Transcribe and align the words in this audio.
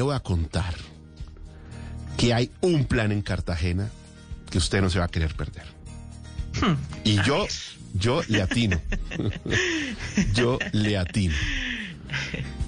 le 0.00 0.04
voy 0.04 0.16
a 0.16 0.20
contar 0.20 0.74
que 2.16 2.32
hay 2.32 2.50
un 2.62 2.86
plan 2.86 3.12
en 3.12 3.20
Cartagena 3.20 3.90
que 4.50 4.56
usted 4.56 4.80
no 4.80 4.88
se 4.88 4.98
va 4.98 5.04
a 5.04 5.08
querer 5.08 5.34
perder. 5.34 5.64
Hmm. 6.58 6.72
Y 7.04 7.22
yo, 7.22 7.46
yo 7.92 8.22
le 8.28 8.40
atino. 8.40 8.80
yo 10.34 10.58
le 10.72 10.96
atino. 10.96 11.34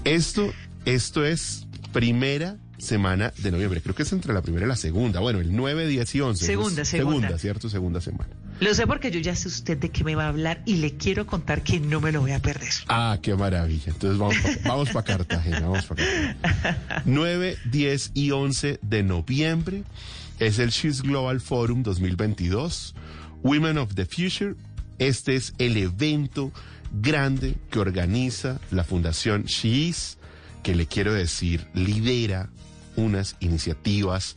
Esto, 0.05 0.53
esto 0.85 1.25
es 1.25 1.67
primera 1.95 2.59
semana 2.77 3.33
de 3.39 3.51
noviembre. 3.51 3.81
Creo 3.81 3.95
que 3.95 4.03
es 4.03 4.13
entre 4.13 4.35
la 4.35 4.43
primera 4.43 4.67
y 4.67 4.69
la 4.69 4.77
segunda. 4.77 5.21
Bueno, 5.21 5.41
el 5.41 5.57
9, 5.57 5.87
10 5.87 6.15
y 6.15 6.21
11. 6.21 6.45
Segunda, 6.45 6.83
Es 6.83 6.89
segunda. 6.89 7.13
Segunda, 7.21 7.39
¿cierto? 7.39 7.71
Segunda 7.71 8.03
semana. 8.03 8.29
Lo 8.63 8.73
sé 8.75 8.87
porque 8.87 9.11
yo 9.11 9.19
ya 9.19 9.35
sé 9.35 9.49
usted 9.49 9.77
de 9.77 9.89
qué 9.89 10.05
me 10.05 10.15
va 10.15 10.27
a 10.27 10.29
hablar 10.29 10.63
y 10.65 10.77
le 10.77 10.97
quiero 10.97 11.27
contar 11.27 11.65
que 11.65 11.81
no 11.81 12.01
me 12.01 12.13
lo 12.13 12.21
voy 12.21 12.31
a 12.31 12.39
perder. 12.39 12.69
Ah, 12.87 13.19
qué 13.21 13.35
maravilla. 13.35 13.87
Entonces 13.89 14.17
vamos 14.17 14.37
para 14.37 14.57
vamos 14.69 14.91
pa 14.91 15.03
Cartagena, 15.03 15.69
para 15.73 15.83
Cartagena. 15.83 17.03
9, 17.05 17.59
10 17.73 18.13
y 18.15 18.31
11 18.31 18.79
de 18.81 19.03
noviembre 19.03 19.83
es 20.39 20.61
el 20.61 20.71
She's 20.71 21.03
Global 21.03 21.41
Forum 21.41 21.83
2022, 21.83 22.95
Women 23.43 23.79
of 23.79 23.97
the 23.97 24.07
Future. 24.07 24.55
Este 25.01 25.35
es 25.35 25.55
el 25.59 25.77
evento 25.77 26.53
grande 26.93 27.57
que 27.69 27.81
organiza 27.81 28.61
la 28.71 28.85
Fundación 28.85 29.43
She's, 29.43 30.19
que 30.63 30.77
le 30.77 30.87
quiero 30.87 31.13
decir, 31.13 31.67
lidera 31.75 32.49
unas 32.95 33.35
iniciativas 33.41 34.37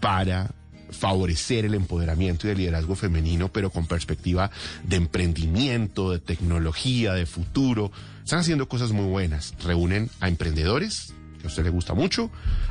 para 0.00 0.54
favorecer 0.90 1.64
el 1.64 1.74
empoderamiento 1.74 2.46
y 2.46 2.50
el 2.50 2.58
liderazgo 2.58 2.94
femenino, 2.94 3.48
pero 3.48 3.70
con 3.70 3.86
perspectiva 3.86 4.50
de 4.84 4.96
emprendimiento, 4.96 6.10
de 6.10 6.18
tecnología, 6.18 7.14
de 7.14 7.26
futuro. 7.26 7.90
Están 8.24 8.40
haciendo 8.40 8.68
cosas 8.68 8.92
muy 8.92 9.06
buenas. 9.06 9.54
Reúnen 9.64 10.10
a 10.20 10.28
emprendedores, 10.28 11.14
que 11.40 11.46
a 11.46 11.48
usted 11.48 11.64
le 11.64 11.70
gusta 11.70 11.94
mucho, 11.94 12.30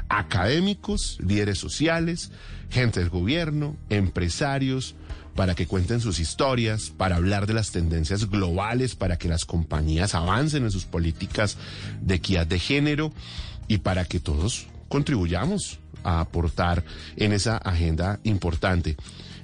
académicos, 0.10 1.18
líderes 1.26 1.58
sociales, 1.58 2.32
gente 2.70 3.00
del 3.00 3.10
gobierno, 3.10 3.76
empresarios, 3.90 4.96
para 5.36 5.54
que 5.54 5.68
cuenten 5.68 6.02
sus 6.02 6.20
historias, 6.20 6.90
para 6.90 7.18
hablar 7.18 7.46
de 7.46 7.54
las 7.54 7.72
tendencias 7.72 8.28
globales, 8.30 8.96
para 8.96 9.18
que 9.18 9.30
las 9.30 9.46
compañías 9.46 10.16
avancen 10.16 10.64
en 10.64 10.72
sus 10.72 10.86
políticas 10.86 11.58
de 12.02 12.16
equidad 12.16 12.48
de 12.48 12.58
género 12.58 13.14
y 13.68 13.78
para 13.78 14.06
que 14.06 14.20
todos 14.20 14.66
contribuyamos 14.88 15.80
a 16.04 16.20
aportar 16.20 16.84
en 17.16 17.34
esa 17.34 17.58
agenda 17.58 18.20
importante. 18.24 18.96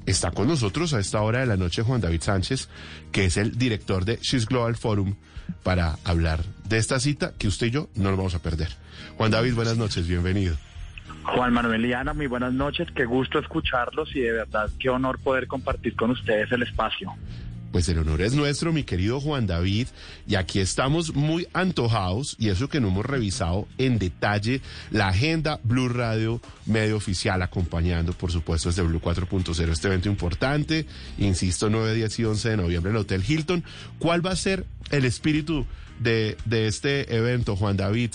Está 0.05 0.31
con 0.31 0.47
nosotros 0.47 0.94
a 0.94 0.99
esta 0.99 1.22
hora 1.22 1.39
de 1.39 1.45
la 1.45 1.58
noche 1.58 1.81
Juan 1.81 2.02
David 2.02 2.22
Sánchez, 2.22 2.69
que 3.11 3.25
es 3.25 3.38
el 3.38 3.58
director 3.58 4.03
de 4.05 4.17
She's 4.17 4.45
Global 4.45 4.75
Forum, 4.75 5.16
para 5.64 5.97
hablar 6.03 6.44
de 6.67 6.77
esta 6.77 6.99
cita 6.99 7.33
que 7.38 7.47
usted 7.47 7.67
y 7.67 7.71
yo 7.71 7.89
no 7.95 8.09
nos 8.09 8.17
vamos 8.17 8.36
a 8.36 8.41
perder. 8.41 8.69
Juan 9.17 9.31
David, 9.31 9.53
buenas 9.53 9.77
noches, 9.77 10.08
bienvenido. 10.08 10.58
Juan 11.23 11.53
Manuel 11.53 11.86
y 11.86 11.94
Ana, 11.94 12.14
muy 12.14 12.27
buenas 12.27 12.53
noches, 12.53 12.88
qué 12.94 13.05
gusto 13.05 13.39
escucharlos 13.39 14.14
y 14.16 14.19
de 14.19 14.33
verdad 14.33 14.69
qué 14.77 14.89
honor 14.89 15.19
poder 15.19 15.47
compartir 15.47 15.95
con 15.95 16.11
ustedes 16.11 16.52
el 16.52 16.64
espacio. 16.64 17.14
Pues 17.73 17.89
el 17.89 17.97
honor 17.97 18.21
es 18.21 18.35
nuestro, 18.35 18.71
mi 18.71 18.83
querido 18.83 19.19
Juan 19.19 19.47
David, 19.47 19.88
y 20.27 20.35
aquí 20.35 20.59
estamos 20.59 21.16
muy 21.16 21.47
antojados, 21.53 22.35
y 22.38 22.49
eso 22.49 22.69
que 22.69 22.80
no 22.80 22.89
hemos 22.89 23.03
revisado 23.03 23.67
en 23.80 23.97
detalle 23.97 24.61
la 24.91 25.07
agenda 25.07 25.59
Blue 25.63 25.89
Radio, 25.89 26.39
medio 26.67 26.95
oficial, 26.95 27.41
acompañando, 27.41 28.13
por 28.13 28.31
supuesto, 28.31 28.69
desde 28.69 28.83
Blue 28.83 29.02
4.0 29.02 29.69
este 29.69 29.88
evento 29.88 30.07
importante, 30.07 30.85
insisto, 31.17 31.71
9, 31.71 31.95
10 31.95 32.19
y 32.19 32.25
11 32.25 32.49
de 32.49 32.57
noviembre 32.57 32.91
en 32.91 32.95
el 32.95 33.02
Hotel 33.02 33.23
Hilton. 33.27 33.63
¿Cuál 33.97 34.23
va 34.23 34.30
a 34.30 34.35
ser 34.35 34.67
el 34.91 35.05
espíritu 35.05 35.65
de, 35.99 36.37
de 36.45 36.67
este 36.67 37.15
evento, 37.15 37.55
Juan 37.55 37.75
David? 37.75 38.11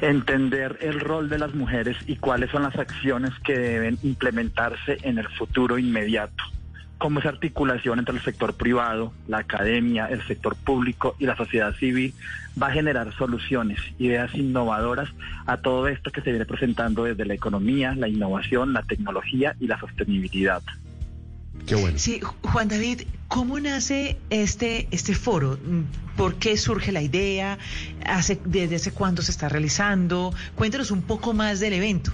Entender 0.00 0.78
el 0.80 1.00
rol 1.00 1.28
de 1.28 1.40
las 1.40 1.52
mujeres 1.56 1.96
y 2.06 2.14
cuáles 2.14 2.52
son 2.52 2.62
las 2.62 2.76
acciones 2.76 3.32
que 3.44 3.58
deben 3.58 3.98
implementarse 4.04 4.98
en 5.02 5.18
el 5.18 5.28
futuro 5.30 5.76
inmediato. 5.76 6.44
Cómo 6.98 7.20
esa 7.20 7.30
articulación 7.30 7.98
entre 7.98 8.14
el 8.14 8.22
sector 8.22 8.54
privado, 8.54 9.12
la 9.26 9.38
academia, 9.38 10.06
el 10.06 10.26
sector 10.26 10.56
público 10.56 11.16
y 11.18 11.26
la 11.26 11.36
sociedad 11.36 11.74
civil 11.74 12.14
va 12.60 12.68
a 12.68 12.72
generar 12.72 13.12
soluciones, 13.14 13.78
ideas 13.98 14.34
innovadoras 14.34 15.10
a 15.46 15.56
todo 15.56 15.88
esto 15.88 16.10
que 16.10 16.20
se 16.20 16.30
viene 16.30 16.46
presentando 16.46 17.04
desde 17.04 17.24
la 17.26 17.34
economía, 17.34 17.94
la 17.94 18.08
innovación, 18.08 18.72
la 18.72 18.82
tecnología 18.82 19.56
y 19.60 19.66
la 19.66 19.78
sostenibilidad. 19.78 20.62
Qué 21.66 21.74
bueno. 21.74 21.98
Sí, 21.98 22.20
Juan 22.42 22.68
David, 22.68 23.02
¿cómo 23.28 23.58
nace 23.58 24.18
este, 24.30 24.86
este 24.90 25.14
foro? 25.14 25.58
¿Por 26.16 26.36
qué 26.36 26.56
surge 26.56 26.92
la 26.92 27.00
idea? 27.00 27.58
¿Hace, 28.04 28.38
¿Desde 28.44 28.76
hace 28.76 28.92
cuándo 28.92 29.22
se 29.22 29.30
está 29.30 29.48
realizando? 29.48 30.34
Cuéntenos 30.54 30.90
un 30.90 31.02
poco 31.02 31.32
más 31.32 31.60
del 31.60 31.72
evento. 31.72 32.12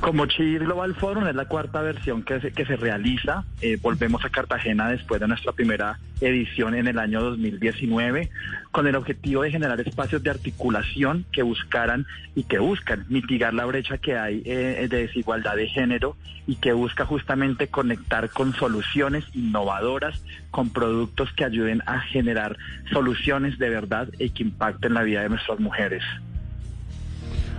Como 0.00 0.26
Cheese 0.26 0.64
Global 0.64 0.94
Forum 0.94 1.26
es 1.26 1.34
la 1.34 1.46
cuarta 1.46 1.82
versión 1.82 2.22
que 2.22 2.40
se, 2.40 2.52
que 2.52 2.64
se 2.64 2.76
realiza. 2.76 3.44
Eh, 3.60 3.78
volvemos 3.80 4.24
a 4.24 4.30
Cartagena 4.30 4.88
después 4.88 5.20
de 5.20 5.28
nuestra 5.28 5.52
primera 5.52 5.98
edición 6.20 6.74
en 6.74 6.86
el 6.88 6.98
año 6.98 7.20
2019 7.20 8.30
con 8.70 8.86
el 8.86 8.96
objetivo 8.96 9.42
de 9.42 9.50
generar 9.50 9.80
espacios 9.80 10.22
de 10.22 10.30
articulación 10.30 11.24
que 11.32 11.42
buscaran 11.42 12.06
y 12.34 12.44
que 12.44 12.58
buscan 12.58 13.06
mitigar 13.08 13.54
la 13.54 13.64
brecha 13.64 13.98
que 13.98 14.16
hay 14.16 14.42
eh, 14.44 14.86
de 14.88 15.06
desigualdad 15.06 15.56
de 15.56 15.68
género 15.68 16.16
y 16.46 16.56
que 16.56 16.72
busca 16.72 17.04
justamente 17.04 17.68
conectar 17.68 18.30
con 18.30 18.54
soluciones 18.54 19.24
innovadoras, 19.34 20.22
con 20.50 20.70
productos 20.70 21.32
que 21.34 21.44
ayuden 21.44 21.82
a 21.86 22.00
generar 22.00 22.56
soluciones 22.92 23.58
de 23.58 23.68
verdad 23.68 24.08
y 24.18 24.30
que 24.30 24.44
impacten 24.44 24.94
la 24.94 25.02
vida 25.02 25.22
de 25.22 25.28
nuestras 25.28 25.60
mujeres. 25.60 26.02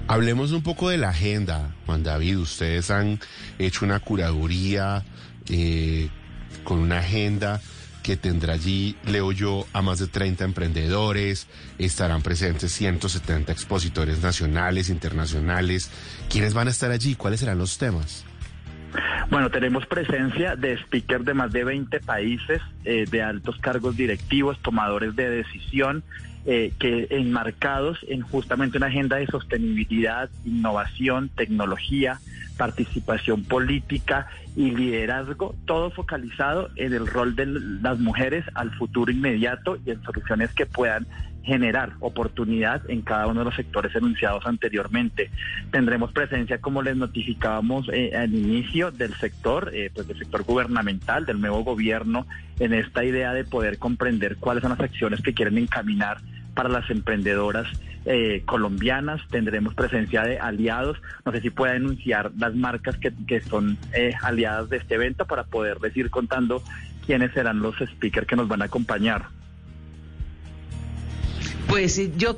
Hablemos 0.09 0.53
un 0.53 0.63
poco 0.63 0.89
de 0.89 0.97
la 0.97 1.09
agenda, 1.09 1.75
Juan 1.85 2.01
David. 2.01 2.39
Ustedes 2.39 2.89
han 2.89 3.19
hecho 3.59 3.85
una 3.85 3.99
curaduría 3.99 5.03
eh, 5.47 6.09
con 6.63 6.79
una 6.79 6.97
agenda 6.97 7.61
que 8.01 8.17
tendrá 8.17 8.53
allí, 8.53 8.95
leo 9.05 9.31
yo, 9.31 9.67
a 9.71 9.83
más 9.83 9.99
de 9.99 10.07
30 10.07 10.45
emprendedores, 10.45 11.47
estarán 11.77 12.23
presentes 12.23 12.71
170 12.71 13.51
expositores 13.51 14.23
nacionales, 14.23 14.89
internacionales. 14.89 15.91
¿Quiénes 16.27 16.55
van 16.55 16.69
a 16.69 16.71
estar 16.71 16.89
allí? 16.89 17.13
¿Cuáles 17.13 17.41
serán 17.41 17.59
los 17.59 17.77
temas? 17.77 18.25
Bueno, 19.29 19.51
tenemos 19.51 19.85
presencia 19.85 20.55
de 20.55 20.75
speakers 20.85 21.23
de 21.23 21.35
más 21.35 21.51
de 21.51 21.63
20 21.63 21.99
países, 21.99 22.63
eh, 22.83 23.05
de 23.07 23.21
altos 23.21 23.59
cargos 23.59 23.95
directivos, 23.95 24.57
tomadores 24.63 25.15
de 25.15 25.29
decisión, 25.29 26.03
eh, 26.51 26.73
que 26.79 27.05
enmarcados 27.11 27.99
en 28.07 28.21
justamente 28.21 28.79
una 28.79 28.87
agenda 28.87 29.17
de 29.17 29.27
sostenibilidad, 29.27 30.31
innovación, 30.43 31.29
tecnología, 31.29 32.19
participación 32.57 33.43
política 33.43 34.25
y 34.55 34.71
liderazgo, 34.71 35.53
todo 35.65 35.91
focalizado 35.91 36.71
en 36.75 36.93
el 36.93 37.05
rol 37.05 37.35
de 37.35 37.45
las 37.45 37.99
mujeres 37.99 38.45
al 38.55 38.71
futuro 38.71 39.11
inmediato 39.11 39.77
y 39.85 39.91
en 39.91 40.01
soluciones 40.01 40.51
que 40.55 40.65
puedan 40.65 41.05
generar 41.43 41.91
oportunidad 41.99 42.81
en 42.89 43.03
cada 43.03 43.27
uno 43.27 43.41
de 43.41 43.45
los 43.45 43.55
sectores 43.55 43.95
enunciados 43.95 44.43
anteriormente. 44.47 45.29
Tendremos 45.69 46.11
presencia, 46.13 46.59
como 46.59 46.81
les 46.81 46.97
notificábamos 46.97 47.89
eh, 47.93 48.17
al 48.17 48.33
inicio, 48.33 48.89
del 48.89 49.13
sector, 49.17 49.69
eh, 49.71 49.91
pues 49.93 50.07
del 50.07 50.17
sector 50.17 50.41
gubernamental, 50.45 51.27
del 51.27 51.39
nuevo 51.39 51.63
gobierno, 51.63 52.25
en 52.59 52.73
esta 52.73 53.05
idea 53.05 53.33
de 53.33 53.43
poder 53.43 53.77
comprender 53.77 54.37
cuáles 54.37 54.63
son 54.63 54.71
las 54.71 54.79
acciones 54.79 55.21
que 55.21 55.35
quieren 55.35 55.59
encaminar 55.59 56.17
para 56.59 56.67
las 56.67 56.89
emprendedoras 56.89 57.67
eh, 58.03 58.43
colombianas. 58.45 59.21
Tendremos 59.29 59.75
presencia 59.75 60.23
de 60.23 60.39
aliados. 60.39 60.97
No 61.23 61.31
sé 61.31 61.39
si 61.39 61.51
pueda 61.51 61.71
denunciar 61.71 62.33
las 62.37 62.53
marcas 62.53 62.97
que, 62.97 63.13
que 63.25 63.39
son 63.39 63.77
eh, 63.93 64.11
aliadas 64.21 64.69
de 64.69 64.75
este 64.75 64.95
evento 64.95 65.23
para 65.23 65.45
poderles 65.45 65.95
ir 65.95 66.09
contando 66.09 66.61
quiénes 67.05 67.31
serán 67.31 67.61
los 67.61 67.77
speakers 67.77 68.27
que 68.27 68.35
nos 68.35 68.49
van 68.49 68.61
a 68.61 68.65
acompañar. 68.65 69.27
Pues 71.69 71.97
eh, 71.97 72.11
yo, 72.17 72.37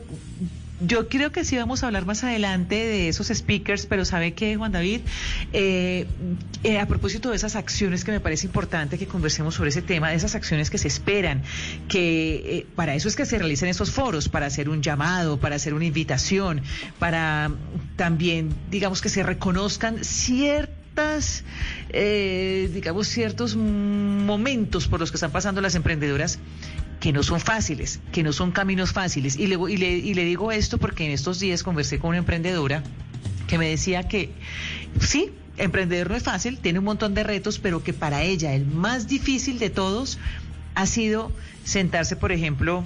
yo 0.86 1.08
creo 1.08 1.32
que 1.32 1.46
sí 1.46 1.58
vamos 1.58 1.84
a 1.84 1.88
hablar 1.88 2.06
más 2.06 2.24
adelante 2.24 2.76
de 2.76 3.08
esos 3.08 3.28
speakers, 3.28 3.86
pero 3.86 4.06
¿sabe 4.06 4.34
qué, 4.34 4.56
Juan 4.56 4.72
David? 4.72 5.02
Eh, 5.54 6.08
eh, 6.64 6.80
a 6.80 6.88
propósito 6.88 7.30
de 7.30 7.36
esas 7.36 7.56
acciones 7.56 8.04
que 8.04 8.12
me 8.12 8.20
parece 8.20 8.46
importante 8.46 8.98
que 8.98 9.08
conversemos 9.08 9.56
sobre 9.56 9.70
ese 9.70 9.82
tema, 9.82 10.10
de 10.10 10.16
esas 10.16 10.36
acciones 10.36 10.70
que 10.70 10.78
se 10.78 10.88
esperan, 10.88 11.44
que 11.88 12.36
eh, 12.36 12.68
para 12.76 12.96
eso 12.96 13.08
es 13.08 13.16
que 13.16 13.26
se 13.26 13.38
realizan 13.38 13.70
esos 13.70 13.92
foros, 13.92 14.30
para 14.30 14.48
hacer 14.48 14.70
un 14.70 14.82
llamado, 14.82 15.40
para 15.40 15.56
hacer 15.56 15.74
una 15.74 15.86
invitación, 15.86 16.62
para 17.00 17.52
también, 17.96 18.54
digamos, 18.70 19.02
que 19.02 19.10
se 19.10 19.24
reconozcan 19.24 20.04
ciertas 20.04 20.82
eh, 21.90 22.70
digamos, 22.74 23.08
ciertos 23.08 23.56
momentos 23.56 24.88
por 24.88 25.00
los 25.00 25.12
que 25.12 25.16
están 25.16 25.32
pasando 25.32 25.62
las 25.62 25.76
emprendedoras 25.76 26.40
que 27.02 27.12
no 27.12 27.24
son 27.24 27.42
fáciles, 27.42 28.00
que 28.14 28.22
no 28.24 28.32
son 28.32 28.52
caminos 28.52 28.94
fáciles. 28.94 29.36
Y 29.36 29.48
le, 29.48 29.58
y 29.70 29.76
le, 29.76 29.98
y 29.98 30.14
le 30.14 30.24
digo 30.24 30.52
esto 30.52 30.78
porque 30.78 31.04
en 31.04 31.12
estos 31.12 31.40
días 31.40 31.64
conversé 31.64 32.00
con 32.00 32.10
una 32.10 32.20
emprendedora 32.20 32.84
que 33.48 33.58
me 33.58 33.68
decía 33.68 34.08
que 34.08 34.30
sí, 35.02 35.32
emprender 35.58 36.10
no 36.10 36.16
es 36.16 36.24
fácil, 36.24 36.60
tiene 36.60 36.80
un 36.80 36.86
montón 36.86 37.16
de 37.16 37.24
retos, 37.24 37.58
pero 37.58 37.84
que 37.84 37.92
para 37.92 38.22
ella 38.22 38.54
el 38.54 38.68
más 38.68 39.08
difícil 39.08 39.58
de 39.58 39.72
todos 39.72 40.20
ha 40.76 40.86
sido 40.86 41.32
sentarse, 41.64 42.16
por 42.16 42.32
ejemplo, 42.32 42.86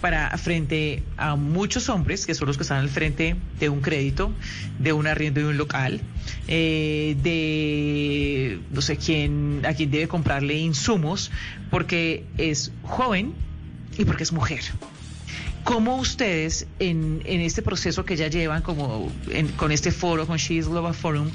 para 0.00 0.36
frente 0.38 1.02
a 1.18 1.36
muchos 1.36 1.90
hombres 1.90 2.24
que 2.24 2.34
son 2.34 2.48
los 2.48 2.56
que 2.56 2.62
están 2.62 2.78
al 2.78 2.88
frente 2.88 3.36
de 3.58 3.68
un 3.68 3.82
crédito, 3.82 4.32
de 4.78 4.94
un 4.94 5.06
arriendo 5.06 5.40
de 5.40 5.46
un 5.48 5.58
local, 5.58 6.00
eh, 6.48 7.14
de 7.22 8.58
no 8.70 8.80
sé 8.80 8.96
quién, 8.96 9.60
a 9.66 9.74
quién 9.74 9.90
debe 9.90 10.08
comprarle 10.08 10.54
insumos, 10.54 11.30
porque 11.70 12.24
es 12.38 12.72
joven 12.84 13.34
y 14.00 14.04
porque 14.04 14.22
es 14.22 14.32
mujer. 14.32 14.62
¿Cómo 15.64 15.96
ustedes 15.96 16.66
en, 16.78 17.20
en 17.26 17.40
este 17.42 17.60
proceso 17.60 18.04
que 18.04 18.16
ya 18.16 18.28
llevan 18.28 18.62
como 18.62 19.12
con 19.56 19.72
este 19.72 19.92
foro, 19.92 20.26
con 20.26 20.38
She's 20.38 20.66
Global 20.66 20.94
Forum, 20.94 21.30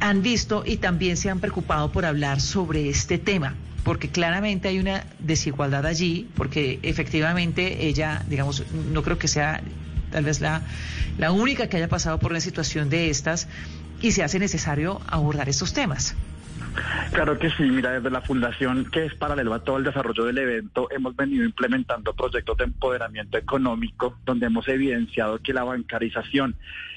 han 0.00 0.22
visto 0.22 0.62
y 0.66 0.76
también 0.76 1.16
se 1.16 1.30
han 1.30 1.40
preocupado 1.40 1.90
por 1.90 2.04
hablar 2.04 2.40
sobre 2.40 2.88
este 2.88 3.18
tema? 3.18 3.54
porque 3.82 4.08
claramente 4.08 4.66
hay 4.66 4.80
una 4.80 5.04
desigualdad 5.20 5.86
allí, 5.86 6.28
porque 6.34 6.80
efectivamente 6.82 7.86
ella, 7.86 8.24
digamos, 8.28 8.64
no 8.92 9.04
creo 9.04 9.16
que 9.16 9.28
sea 9.28 9.60
tal 10.10 10.24
vez 10.24 10.40
la, 10.40 10.62
la 11.18 11.30
única 11.30 11.68
que 11.68 11.76
haya 11.76 11.86
pasado 11.86 12.18
por 12.18 12.32
una 12.32 12.40
situación 12.40 12.90
de 12.90 13.10
estas, 13.10 13.46
y 14.02 14.10
se 14.10 14.24
hace 14.24 14.40
necesario 14.40 15.00
abordar 15.06 15.48
estos 15.48 15.72
temas. 15.72 16.16
Claro 17.12 17.38
que 17.38 17.50
sí, 17.50 17.62
mira, 17.64 17.92
desde 17.92 18.10
la 18.10 18.20
fundación 18.20 18.86
que 18.90 19.06
es 19.06 19.14
paralelo 19.14 19.54
a 19.54 19.64
todo 19.64 19.78
el 19.78 19.84
desarrollo 19.84 20.24
del 20.24 20.38
evento, 20.38 20.88
hemos 20.90 21.16
venido 21.16 21.44
implementando 21.44 22.14
proyectos 22.14 22.56
de 22.58 22.64
empoderamiento 22.64 23.38
económico 23.38 24.18
donde 24.24 24.46
hemos 24.46 24.68
evidenciado 24.68 25.38
que 25.38 25.54
la 25.54 25.64
bancarización 25.64 26.56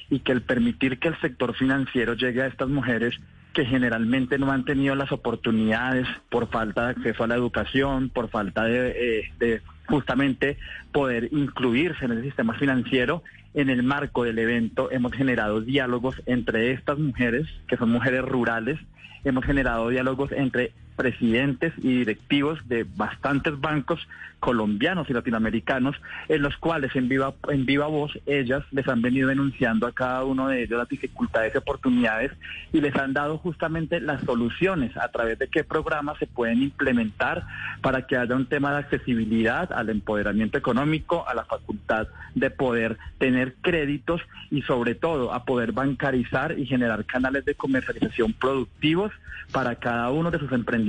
y 0.09 0.19
que 0.19 0.31
el 0.31 0.41
permitir 0.41 0.99
que 0.99 1.09
el 1.09 1.19
sector 1.21 1.55
financiero 1.55 2.13
llegue 2.13 2.41
a 2.41 2.47
estas 2.47 2.67
mujeres 2.67 3.19
que 3.53 3.65
generalmente 3.65 4.37
no 4.37 4.51
han 4.51 4.63
tenido 4.63 4.95
las 4.95 5.11
oportunidades 5.11 6.07
por 6.29 6.49
falta 6.49 6.85
de 6.85 6.89
acceso 6.91 7.23
a 7.23 7.27
la 7.27 7.35
educación, 7.35 8.09
por 8.09 8.29
falta 8.29 8.63
de, 8.63 9.29
eh, 9.39 9.61
justamente 9.87 10.57
poder 10.91 11.29
incluirse 11.31 12.05
en 12.05 12.11
el 12.11 12.23
sistema 12.23 12.53
financiero. 12.53 13.23
En 13.55 13.69
el 13.69 13.81
marco 13.81 14.23
del 14.23 14.37
evento 14.37 14.91
hemos 14.91 15.13
generado 15.13 15.61
diálogos 15.61 16.21
entre 16.27 16.71
estas 16.71 16.99
mujeres, 16.99 17.47
que 17.67 17.77
son 17.77 17.89
mujeres 17.89 18.21
rurales, 18.21 18.79
hemos 19.23 19.45
generado 19.45 19.89
diálogos 19.89 20.31
entre 20.31 20.73
presidentes 20.99 21.71
y 21.77 21.99
directivos 21.99 22.59
de 22.67 22.85
bastantes 22.97 23.57
bancos 23.57 24.05
colombianos 24.41 25.09
y 25.09 25.13
latinoamericanos, 25.13 25.95
en 26.27 26.41
los 26.41 26.57
cuales 26.57 26.93
en 26.93 27.07
viva, 27.07 27.33
en 27.47 27.65
viva 27.65 27.87
voz 27.87 28.19
ellas 28.25 28.63
les 28.71 28.85
han 28.89 29.01
venido 29.01 29.29
denunciando 29.29 29.87
a 29.87 29.93
cada 29.93 30.25
uno 30.25 30.49
de 30.49 30.63
ellos 30.63 30.77
las 30.77 30.89
dificultades 30.89 31.55
y 31.55 31.57
oportunidades 31.57 32.33
y 32.73 32.81
les 32.81 32.93
han 32.97 33.13
dado 33.13 33.37
justamente 33.37 34.01
las 34.01 34.21
soluciones 34.23 34.95
a 34.97 35.07
través 35.07 35.39
de 35.39 35.47
qué 35.47 35.63
programas 35.63 36.17
se 36.17 36.27
pueden 36.27 36.61
implementar 36.63 37.45
para 37.81 38.05
que 38.05 38.17
haya 38.17 38.35
un 38.35 38.47
tema 38.47 38.73
de 38.73 38.79
accesibilidad 38.79 39.71
al 39.71 39.89
empoderamiento 39.89 40.57
económico, 40.57 41.25
a 41.29 41.33
la 41.33 41.45
facultad 41.45 42.09
de 42.35 42.49
poder 42.49 42.97
tener 43.19 43.55
créditos 43.61 44.21
y 44.51 44.63
sobre 44.63 44.95
todo 44.95 45.33
a 45.33 45.45
poder 45.45 45.71
bancarizar 45.71 46.59
y 46.59 46.65
generar 46.65 47.05
canales 47.05 47.45
de 47.45 47.55
comercialización 47.55 48.33
productivos 48.33 49.13
para 49.53 49.75
cada 49.75 50.09
uno 50.11 50.29
de 50.29 50.39
sus 50.39 50.51
emprendimientos 50.51 50.88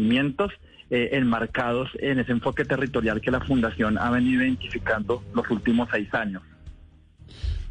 eh, 0.90 1.10
enmarcados 1.12 1.88
en 2.00 2.18
ese 2.18 2.32
enfoque 2.32 2.64
territorial 2.64 3.20
que 3.20 3.30
la 3.30 3.40
Fundación 3.40 3.96
ha 3.98 4.10
venido 4.10 4.42
identificando 4.42 5.22
los 5.34 5.48
últimos 5.50 5.88
seis 5.92 6.12
años. 6.14 6.42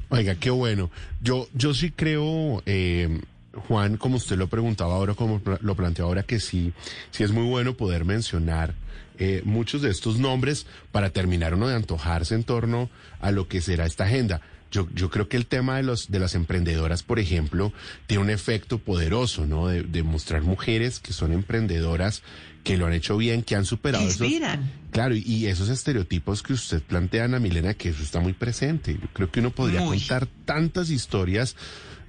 Oiga, 0.10 0.36
qué 0.36 0.50
bueno. 0.50 0.90
Yo, 1.22 1.48
yo 1.54 1.74
sí 1.74 1.92
creo, 1.92 2.64
eh, 2.66 3.22
Juan, 3.68 3.98
como 3.98 4.18
usted 4.18 4.38
lo 4.38 4.48
preguntaba 4.48 4.96
ahora, 4.96 5.14
como 5.14 5.42
lo 5.62 5.76
planteó 5.76 6.06
ahora, 6.06 6.24
que 6.24 6.40
sí, 6.40 6.74
sí 7.12 7.24
es 7.24 7.32
muy 7.32 7.44
bueno 7.46 7.74
poder 7.74 8.06
mencionar 8.06 8.74
eh, 9.20 9.42
muchos 9.44 9.82
de 9.82 9.90
estos 9.90 10.18
nombres 10.18 10.66
para 10.94 11.10
terminar 11.10 11.54
uno 11.54 11.68
de 11.68 11.76
antojarse 11.76 12.36
en 12.36 12.44
torno 12.44 12.90
a 13.20 13.32
lo 13.32 13.50
que 13.50 13.60
será 13.60 13.86
esta 13.86 14.06
agenda. 14.06 14.40
Yo, 14.72 14.88
yo 14.94 15.10
creo 15.10 15.28
que 15.28 15.38
el 15.38 15.48
tema 15.48 15.78
de, 15.78 15.84
los, 15.84 16.12
de 16.12 16.20
las 16.20 16.36
emprendedoras, 16.36 17.02
por 17.02 17.20
ejemplo, 17.20 17.74
tiene 18.06 18.24
un 18.24 18.30
efecto 18.30 18.78
poderoso, 18.78 19.46
¿no? 19.46 19.68
De, 19.68 20.04
mostrar 20.04 20.44
mujeres 20.44 21.00
que 21.00 21.12
son 21.12 21.34
emprendedoras, 21.34 22.22
que 22.64 22.78
lo 22.78 22.86
han 22.86 22.94
hecho 22.94 23.18
bien, 23.18 23.42
que 23.42 23.56
han 23.56 23.66
superado 23.66 24.04
Inspiran. 24.04 24.60
esos... 24.60 24.92
Claro, 24.92 25.16
y, 25.16 25.48
esos 25.48 25.70
estereotipos 25.70 26.44
que 26.44 26.54
usted 26.54 26.82
plantea, 26.84 27.26
Ana 27.26 27.40
Milena, 27.40 27.74
que 27.74 27.90
eso 27.90 28.04
está 28.04 28.20
muy 28.20 28.34
presente. 28.34 28.94
Yo 28.94 29.08
creo 29.14 29.32
que 29.32 29.40
uno 29.40 29.52
podría 29.52 29.84
contar 29.84 30.28
tantas 30.46 30.90
historias 30.92 31.56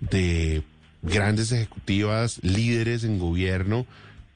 de 0.00 0.62
grandes 1.02 1.52
ejecutivas, 1.52 2.40
líderes 2.42 3.04
en 3.04 3.18
gobierno. 3.18 3.86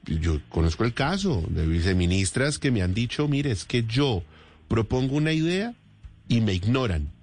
Yo 0.05 0.41
conozco 0.49 0.83
el 0.83 0.93
caso 0.93 1.43
de 1.49 1.65
viceministras 1.65 2.57
que 2.57 2.71
me 2.71 2.81
han 2.81 2.93
dicho, 2.93 3.27
mire, 3.27 3.51
es 3.51 3.65
que 3.65 3.83
yo 3.83 4.23
propongo 4.67 5.15
una 5.15 5.31
idea 5.31 5.73
y 6.27 6.41
me 6.41 6.53
ignoran 6.53 7.14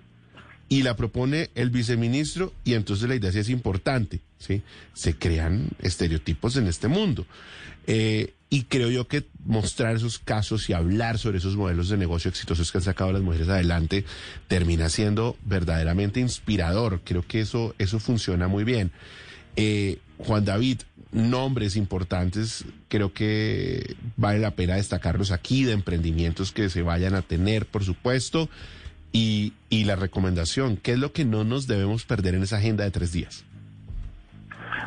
y 0.72 0.82
la 0.82 0.96
propone 0.96 1.50
el 1.54 1.68
viceministro 1.68 2.54
y 2.64 2.72
entonces 2.72 3.06
la 3.06 3.14
idea 3.14 3.30
sí 3.30 3.40
es 3.40 3.50
importante, 3.50 4.20
¿sí? 4.38 4.62
Se 4.94 5.12
crean 5.18 5.68
estereotipos 5.82 6.56
en 6.56 6.66
este 6.66 6.88
mundo. 6.88 7.26
Eh, 7.86 8.32
y 8.48 8.62
creo 8.62 8.88
yo 8.90 9.06
que 9.06 9.26
mostrar 9.44 9.96
esos 9.96 10.18
casos 10.18 10.70
y 10.70 10.72
hablar 10.72 11.18
sobre 11.18 11.38
esos 11.38 11.56
modelos 11.56 11.90
de 11.90 11.98
negocio 11.98 12.30
exitosos 12.30 12.72
que 12.72 12.78
han 12.78 12.84
sacado 12.84 13.12
las 13.12 13.20
mujeres 13.20 13.50
adelante 13.50 14.06
termina 14.48 14.88
siendo 14.88 15.36
verdaderamente 15.44 16.20
inspirador. 16.20 17.02
Creo 17.04 17.20
que 17.20 17.40
eso, 17.40 17.74
eso 17.76 18.00
funciona 18.00 18.48
muy 18.48 18.64
bien. 18.64 18.92
Eh, 19.56 19.98
Juan 20.16 20.46
David, 20.46 20.80
nombres 21.10 21.76
importantes, 21.76 22.64
creo 22.88 23.12
que 23.12 23.94
vale 24.16 24.38
la 24.38 24.52
pena 24.52 24.76
destacarlos 24.76 25.32
aquí, 25.32 25.64
de 25.64 25.72
emprendimientos 25.72 26.50
que 26.50 26.70
se 26.70 26.80
vayan 26.80 27.14
a 27.14 27.20
tener, 27.20 27.66
por 27.66 27.84
supuesto. 27.84 28.48
Y, 29.12 29.52
y 29.68 29.84
la 29.84 29.96
recomendación, 29.96 30.78
¿qué 30.78 30.92
es 30.92 30.98
lo 30.98 31.12
que 31.12 31.24
no 31.24 31.44
nos 31.44 31.66
debemos 31.66 32.04
perder 32.04 32.34
en 32.34 32.42
esa 32.42 32.56
agenda 32.56 32.84
de 32.84 32.90
tres 32.90 33.12
días? 33.12 33.44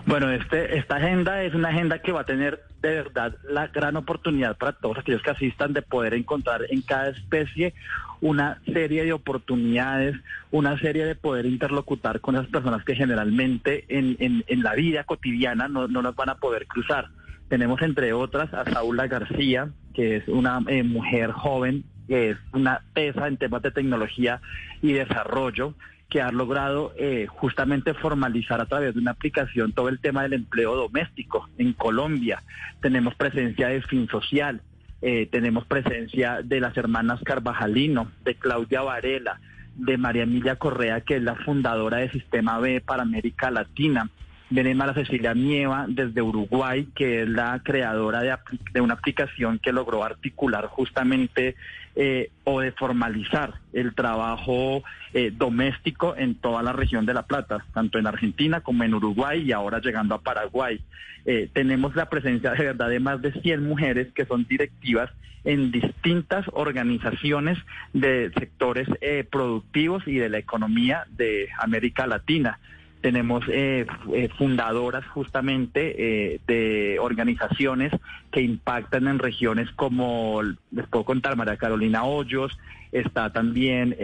Bueno, 0.05 0.31
este, 0.31 0.77
esta 0.77 0.97
agenda 0.97 1.43
es 1.43 1.55
una 1.55 1.69
agenda 1.69 1.99
que 1.99 2.11
va 2.11 2.21
a 2.21 2.25
tener 2.25 2.61
de 2.81 2.89
verdad 2.89 3.35
la 3.49 3.67
gran 3.67 3.95
oportunidad 3.95 4.55
para 4.55 4.73
todos 4.73 4.99
aquellos 4.99 5.23
que 5.23 5.31
asistan 5.31 5.73
de 5.73 5.81
poder 5.81 6.13
encontrar 6.13 6.61
en 6.69 6.81
cada 6.81 7.09
especie 7.09 7.73
una 8.21 8.61
serie 8.71 9.03
de 9.03 9.13
oportunidades, 9.13 10.15
una 10.51 10.77
serie 10.79 11.05
de 11.05 11.15
poder 11.15 11.47
interlocutar 11.47 12.21
con 12.21 12.35
esas 12.35 12.47
personas 12.47 12.83
que 12.83 12.95
generalmente 12.95 13.85
en, 13.87 14.15
en, 14.19 14.63
la 14.63 14.75
vida 14.75 15.03
cotidiana 15.03 15.67
no, 15.67 15.87
no 15.87 16.03
las 16.03 16.15
van 16.15 16.29
a 16.29 16.35
poder 16.35 16.67
cruzar. 16.67 17.09
Tenemos 17.49 17.81
entre 17.81 18.13
otras 18.13 18.53
a 18.53 18.63
Saula 18.65 19.07
García, 19.07 19.69
que 19.95 20.17
es 20.17 20.27
una 20.27 20.61
eh, 20.67 20.83
mujer 20.83 21.31
joven 21.31 21.83
que 22.07 22.31
es 22.31 22.37
una 22.53 22.81
pesa 22.93 23.27
en 23.27 23.37
temas 23.37 23.61
de 23.61 23.71
tecnología 23.71 24.41
y 24.81 24.93
desarrollo, 24.93 25.73
que 26.09 26.21
ha 26.21 26.31
logrado 26.31 26.93
eh, 26.97 27.25
justamente 27.27 27.93
formalizar 27.93 28.61
a 28.61 28.65
través 28.65 28.93
de 28.93 28.99
una 28.99 29.11
aplicación 29.11 29.73
todo 29.73 29.89
el 29.89 29.99
tema 29.99 30.23
del 30.23 30.33
empleo 30.33 30.75
doméstico 30.75 31.49
en 31.57 31.73
Colombia. 31.73 32.43
Tenemos 32.81 33.15
presencia 33.15 33.69
de 33.69 33.81
Fin 33.81 34.07
Social, 34.07 34.61
eh, 35.01 35.27
tenemos 35.31 35.65
presencia 35.65 36.41
de 36.43 36.59
las 36.59 36.77
hermanas 36.77 37.21
Carvajalino, 37.23 38.11
de 38.23 38.35
Claudia 38.35 38.81
Varela, 38.81 39.39
de 39.75 39.97
María 39.97 40.23
Emilia 40.23 40.55
Correa, 40.55 41.01
que 41.01 41.17
es 41.17 41.23
la 41.23 41.35
fundadora 41.35 41.97
de 41.97 42.11
Sistema 42.11 42.59
B 42.59 42.81
para 42.81 43.03
América 43.03 43.51
Latina. 43.51 44.09
Venemos 44.49 44.87
a 44.89 44.93
Cecilia 44.93 45.33
Nieva 45.33 45.85
desde 45.87 46.21
Uruguay, 46.21 46.87
que 46.95 47.23
es 47.23 47.29
la 47.29 47.59
creadora 47.63 48.21
de, 48.21 48.35
de 48.73 48.81
una 48.81 48.93
aplicación 48.93 49.57
que 49.57 49.71
logró 49.71 50.03
articular 50.03 50.67
justamente 50.67 51.55
eh, 51.97 52.29
o 52.43 52.59
de 52.59 52.73
formalizar 52.73 53.53
el 53.71 53.95
trabajo 53.95 54.83
eh, 55.13 55.31
doméstico 55.33 56.13
en 56.17 56.35
toda 56.35 56.61
la 56.61 56.73
región 56.73 57.05
de 57.05 57.13
La 57.13 57.23
Plata, 57.23 57.65
tanto 57.73 57.97
en 57.97 58.05
Argentina 58.05 58.59
como 58.59 58.83
en 58.83 58.93
Uruguay 58.93 59.41
y 59.41 59.53
ahora 59.53 59.79
llegando 59.79 60.13
a 60.13 60.21
Paraguay. 60.21 60.81
Eh, 61.25 61.49
tenemos 61.53 61.95
la 61.95 62.09
presencia 62.09 62.51
de 62.51 62.65
verdad 62.65 62.89
de 62.89 62.99
más 62.99 63.21
de 63.21 63.31
100 63.31 63.63
mujeres 63.63 64.11
que 64.13 64.25
son 64.25 64.45
directivas 64.45 65.09
en 65.45 65.71
distintas 65.71 66.45
organizaciones 66.51 67.57
de 67.93 68.29
sectores 68.37 68.89
productivos 69.29 70.03
y 70.05 70.15
de 70.15 70.27
la 70.27 70.39
economía 70.39 71.05
de 71.11 71.47
América 71.59 72.07
Latina 72.07 72.59
tenemos 73.05 73.43
eh, 73.49 73.85
eh, 74.15 74.29
fundadoras 74.35 75.05
justamente 75.05 75.93
eh, 75.95 76.41
de 76.47 76.97
organizaciones 76.99 77.91
que 78.31 78.41
impactan 78.41 79.07
en 79.07 79.19
regiones 79.19 79.69
como, 79.75 80.41
les 80.71 80.87
puedo 80.87 81.05
contar, 81.05 81.35
María 81.35 81.55
Carolina 81.55 82.03
Hoyos, 82.03 82.57
está 82.91 83.31
también 83.31 83.95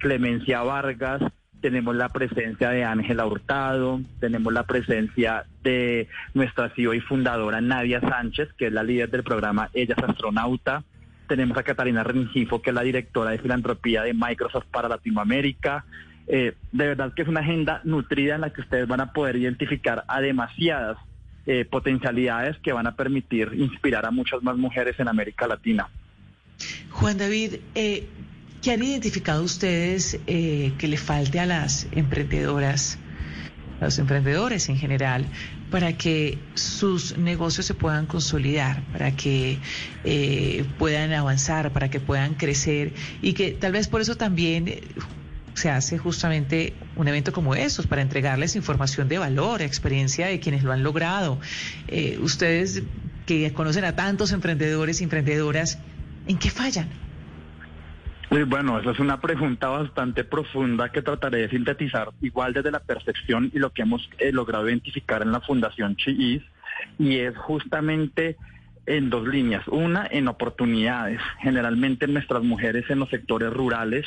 Clemencia 0.00 0.62
Vargas, 0.62 1.20
tenemos 1.60 1.94
la 1.94 2.08
presencia 2.08 2.70
de 2.70 2.84
Ángela 2.84 3.26
Hurtado, 3.26 4.00
tenemos 4.18 4.50
la 4.50 4.62
presencia 4.62 5.44
de 5.62 6.08
nuestra 6.32 6.70
CEO 6.70 6.94
y 6.94 7.00
fundadora 7.00 7.60
Nadia 7.60 8.00
Sánchez, 8.00 8.48
que 8.56 8.68
es 8.68 8.72
la 8.72 8.82
líder 8.82 9.10
del 9.10 9.24
programa 9.24 9.68
Ella 9.74 9.94
es 9.94 10.02
astronauta, 10.02 10.84
tenemos 11.26 11.58
a 11.58 11.64
Catalina 11.64 12.02
Rengifo, 12.02 12.62
que 12.62 12.70
es 12.70 12.74
la 12.74 12.80
directora 12.80 13.32
de 13.32 13.40
filantropía 13.40 14.04
de 14.04 14.14
Microsoft 14.14 14.68
para 14.70 14.88
Latinoamérica, 14.88 15.84
eh, 16.30 16.54
de 16.72 16.86
verdad 16.86 17.14
que 17.14 17.22
es 17.22 17.28
una 17.28 17.40
agenda 17.40 17.80
nutrida 17.84 18.34
en 18.34 18.42
la 18.42 18.52
que 18.52 18.60
ustedes 18.60 18.86
van 18.86 19.00
a 19.00 19.12
poder 19.12 19.36
identificar 19.36 20.04
a 20.06 20.20
demasiadas 20.20 20.98
eh, 21.46 21.64
potencialidades 21.64 22.58
que 22.58 22.70
van 22.74 22.86
a 22.86 22.94
permitir 22.94 23.50
inspirar 23.54 24.04
a 24.04 24.10
muchas 24.10 24.42
más 24.42 24.54
mujeres 24.58 25.00
en 25.00 25.08
América 25.08 25.46
Latina. 25.46 25.88
Juan 26.90 27.16
David, 27.16 27.54
eh, 27.74 28.06
¿Qué 28.60 28.72
han 28.72 28.82
identificado 28.82 29.44
ustedes 29.44 30.18
que 30.26 30.88
le 30.88 30.96
falte 30.96 31.38
a 31.38 31.46
las 31.46 31.86
emprendedoras, 31.92 32.98
a 33.80 33.84
los 33.84 34.00
emprendedores 34.00 34.68
en 34.68 34.76
general, 34.76 35.26
para 35.70 35.96
que 35.96 36.38
sus 36.54 37.16
negocios 37.16 37.66
se 37.66 37.74
puedan 37.74 38.06
consolidar, 38.06 38.82
para 38.90 39.14
que 39.14 39.60
puedan 40.76 41.12
avanzar, 41.12 41.72
para 41.72 41.88
que 41.88 42.00
puedan 42.00 42.34
crecer 42.34 42.92
y 43.22 43.34
que 43.34 43.52
tal 43.52 43.70
vez 43.70 43.86
por 43.86 44.00
eso 44.00 44.16
también 44.16 44.80
se 45.58 45.70
hace 45.70 45.98
justamente 45.98 46.74
un 46.96 47.08
evento 47.08 47.32
como 47.32 47.54
estos, 47.54 47.86
para 47.86 48.02
entregarles 48.02 48.56
información 48.56 49.08
de 49.08 49.18
valor, 49.18 49.60
experiencia 49.62 50.26
de 50.28 50.40
quienes 50.40 50.62
lo 50.62 50.72
han 50.72 50.82
logrado. 50.82 51.38
ustedes 52.20 52.82
que 53.26 53.52
conocen 53.52 53.84
a 53.84 53.94
tantos 53.94 54.32
emprendedores 54.32 55.00
y 55.00 55.04
emprendedoras, 55.04 55.78
¿en 56.26 56.38
qué 56.38 56.50
fallan? 56.50 56.88
bueno, 58.46 58.78
esa 58.78 58.90
es 58.90 58.98
una 58.98 59.20
pregunta 59.20 59.68
bastante 59.68 60.24
profunda 60.24 60.90
que 60.90 61.02
trataré 61.02 61.38
de 61.38 61.50
sintetizar 61.50 62.10
igual 62.20 62.52
desde 62.52 62.70
la 62.70 62.80
percepción 62.80 63.50
y 63.54 63.58
lo 63.58 63.70
que 63.70 63.82
hemos 63.82 64.08
eh, 64.18 64.32
logrado 64.32 64.68
identificar 64.68 65.22
en 65.22 65.32
la 65.32 65.40
Fundación 65.40 65.96
Chiis, 65.96 66.42
y 66.98 67.16
es 67.16 67.36
justamente 67.36 68.36
en 68.86 69.10
dos 69.10 69.26
líneas. 69.26 69.66
Una, 69.68 70.06
en 70.10 70.28
oportunidades. 70.28 71.20
Generalmente 71.40 72.06
nuestras 72.06 72.42
mujeres 72.42 72.88
en 72.88 73.00
los 73.00 73.08
sectores 73.08 73.52
rurales, 73.52 74.06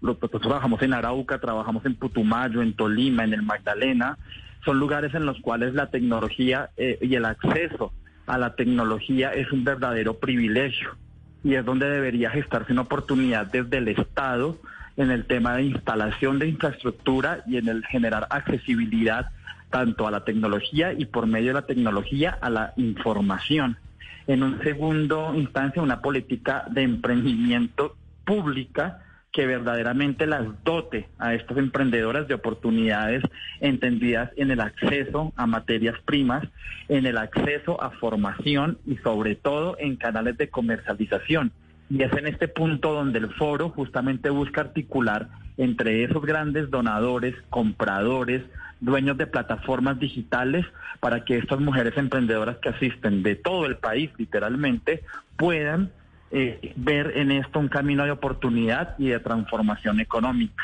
nosotros 0.00 0.42
trabajamos 0.42 0.82
en 0.82 0.94
Arauca, 0.94 1.38
trabajamos 1.38 1.84
en 1.84 1.94
Putumayo, 1.94 2.62
en 2.62 2.74
Tolima, 2.74 3.24
en 3.24 3.34
el 3.34 3.42
Magdalena, 3.42 4.18
son 4.64 4.78
lugares 4.78 5.14
en 5.14 5.26
los 5.26 5.40
cuales 5.40 5.74
la 5.74 5.86
tecnología 5.86 6.70
eh, 6.76 6.98
y 7.00 7.14
el 7.14 7.24
acceso 7.24 7.92
a 8.26 8.38
la 8.38 8.54
tecnología 8.54 9.32
es 9.32 9.50
un 9.52 9.64
verdadero 9.64 10.18
privilegio 10.18 10.96
y 11.42 11.54
es 11.54 11.64
donde 11.64 11.88
debería 11.88 12.30
gestarse 12.30 12.72
una 12.72 12.82
oportunidad 12.82 13.46
desde 13.46 13.78
el 13.78 13.88
Estado 13.88 14.58
en 14.96 15.10
el 15.10 15.24
tema 15.24 15.56
de 15.56 15.64
instalación 15.64 16.38
de 16.38 16.48
infraestructura 16.48 17.42
y 17.46 17.56
en 17.56 17.68
el 17.68 17.84
generar 17.86 18.26
accesibilidad 18.30 19.30
tanto 19.70 20.06
a 20.06 20.10
la 20.10 20.24
tecnología 20.24 20.92
y 20.92 21.06
por 21.06 21.26
medio 21.26 21.48
de 21.48 21.54
la 21.54 21.66
tecnología 21.66 22.36
a 22.40 22.50
la 22.50 22.72
información. 22.76 23.78
En 24.26 24.42
un 24.42 24.62
segundo 24.62 25.32
instancia, 25.34 25.80
una 25.80 26.02
política 26.02 26.64
de 26.70 26.82
emprendimiento 26.82 27.96
pública 28.24 29.02
que 29.32 29.46
verdaderamente 29.46 30.26
las 30.26 30.44
dote 30.64 31.08
a 31.18 31.34
estas 31.34 31.58
emprendedoras 31.58 32.26
de 32.26 32.34
oportunidades 32.34 33.22
entendidas 33.60 34.30
en 34.36 34.50
el 34.50 34.60
acceso 34.60 35.32
a 35.36 35.46
materias 35.46 35.96
primas, 36.04 36.46
en 36.88 37.06
el 37.06 37.16
acceso 37.16 37.82
a 37.82 37.90
formación 37.90 38.78
y 38.86 38.96
sobre 38.96 39.36
todo 39.36 39.76
en 39.78 39.96
canales 39.96 40.36
de 40.36 40.48
comercialización. 40.48 41.52
Y 41.88 42.02
es 42.02 42.12
en 42.12 42.26
este 42.26 42.48
punto 42.48 42.92
donde 42.92 43.18
el 43.18 43.32
foro 43.34 43.70
justamente 43.70 44.30
busca 44.30 44.62
articular 44.62 45.28
entre 45.56 46.04
esos 46.04 46.22
grandes 46.22 46.70
donadores, 46.70 47.34
compradores, 47.50 48.42
dueños 48.80 49.16
de 49.18 49.26
plataformas 49.26 49.98
digitales, 49.98 50.64
para 51.00 51.24
que 51.24 51.38
estas 51.38 51.60
mujeres 51.60 51.96
emprendedoras 51.96 52.56
que 52.58 52.70
asisten 52.70 53.22
de 53.22 53.36
todo 53.36 53.66
el 53.66 53.76
país 53.76 54.10
literalmente 54.18 55.02
puedan 55.36 55.90
eh, 56.30 56.72
ver 56.76 57.16
en 57.16 57.32
esto 57.32 57.58
un 57.58 57.68
camino 57.68 58.04
de 58.04 58.12
oportunidad 58.12 58.94
y 58.98 59.08
de 59.08 59.20
transformación 59.20 60.00
económica. 60.00 60.62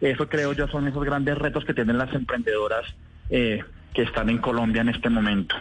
Eso 0.00 0.28
creo 0.28 0.52
yo 0.52 0.66
son 0.68 0.88
esos 0.88 1.04
grandes 1.04 1.38
retos 1.38 1.64
que 1.64 1.74
tienen 1.74 1.98
las 1.98 2.12
emprendedoras 2.14 2.84
eh, 3.30 3.62
que 3.94 4.02
están 4.02 4.30
en 4.30 4.38
Colombia 4.38 4.82
en 4.82 4.88
este 4.88 5.08
momento. 5.08 5.54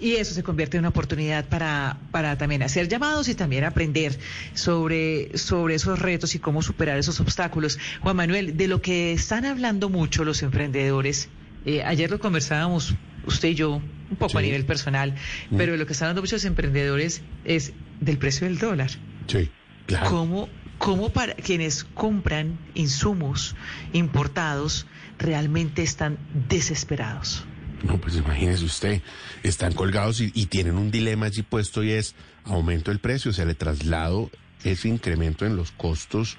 Y 0.00 0.14
eso 0.14 0.34
se 0.34 0.42
convierte 0.42 0.76
en 0.76 0.82
una 0.82 0.88
oportunidad 0.88 1.44
para, 1.46 1.98
para 2.10 2.36
también 2.36 2.62
hacer 2.62 2.88
llamados 2.88 3.28
y 3.28 3.34
también 3.34 3.64
aprender 3.64 4.18
sobre, 4.54 5.36
sobre 5.38 5.74
esos 5.76 5.98
retos 5.98 6.34
y 6.34 6.38
cómo 6.38 6.62
superar 6.62 6.98
esos 6.98 7.20
obstáculos. 7.20 7.78
Juan 8.00 8.16
Manuel, 8.16 8.56
de 8.56 8.68
lo 8.68 8.80
que 8.80 9.12
están 9.12 9.44
hablando 9.44 9.88
mucho 9.88 10.24
los 10.24 10.42
emprendedores, 10.42 11.28
eh, 11.64 11.82
ayer 11.82 12.10
lo 12.10 12.18
conversábamos 12.18 12.94
usted 13.26 13.50
y 13.50 13.54
yo, 13.54 13.80
un 14.10 14.16
poco 14.16 14.38
a 14.38 14.42
nivel 14.42 14.64
personal, 14.64 15.14
mm. 15.50 15.56
pero 15.56 15.76
lo 15.76 15.86
que 15.86 15.92
están 15.92 16.06
hablando 16.06 16.22
muchos 16.22 16.44
emprendedores 16.44 17.22
es 17.44 17.72
del 18.00 18.18
precio 18.18 18.46
del 18.46 18.58
dólar. 18.58 18.90
Sí, 19.26 19.50
claro. 19.86 20.10
¿Cómo, 20.10 20.48
cómo 20.78 21.10
para 21.10 21.34
quienes 21.34 21.84
compran 21.84 22.58
insumos 22.74 23.54
importados 23.92 24.86
realmente 25.18 25.82
están 25.82 26.18
desesperados? 26.48 27.44
No, 27.84 28.00
pues 28.00 28.16
imagínese 28.16 28.64
usted, 28.64 29.02
están 29.42 29.74
colgados 29.74 30.20
y, 30.20 30.30
tienen 30.46 30.76
un 30.76 30.90
dilema 30.90 31.26
allí 31.26 31.42
puesto 31.42 31.82
y 31.82 31.90
es 31.92 32.14
aumento 32.44 32.90
del 32.90 32.98
precio, 32.98 33.30
o 33.30 33.34
sea, 33.34 33.44
le 33.44 33.54
traslado 33.54 34.30
ese 34.64 34.88
incremento 34.88 35.44
en 35.44 35.56
los 35.56 35.70
costos 35.72 36.38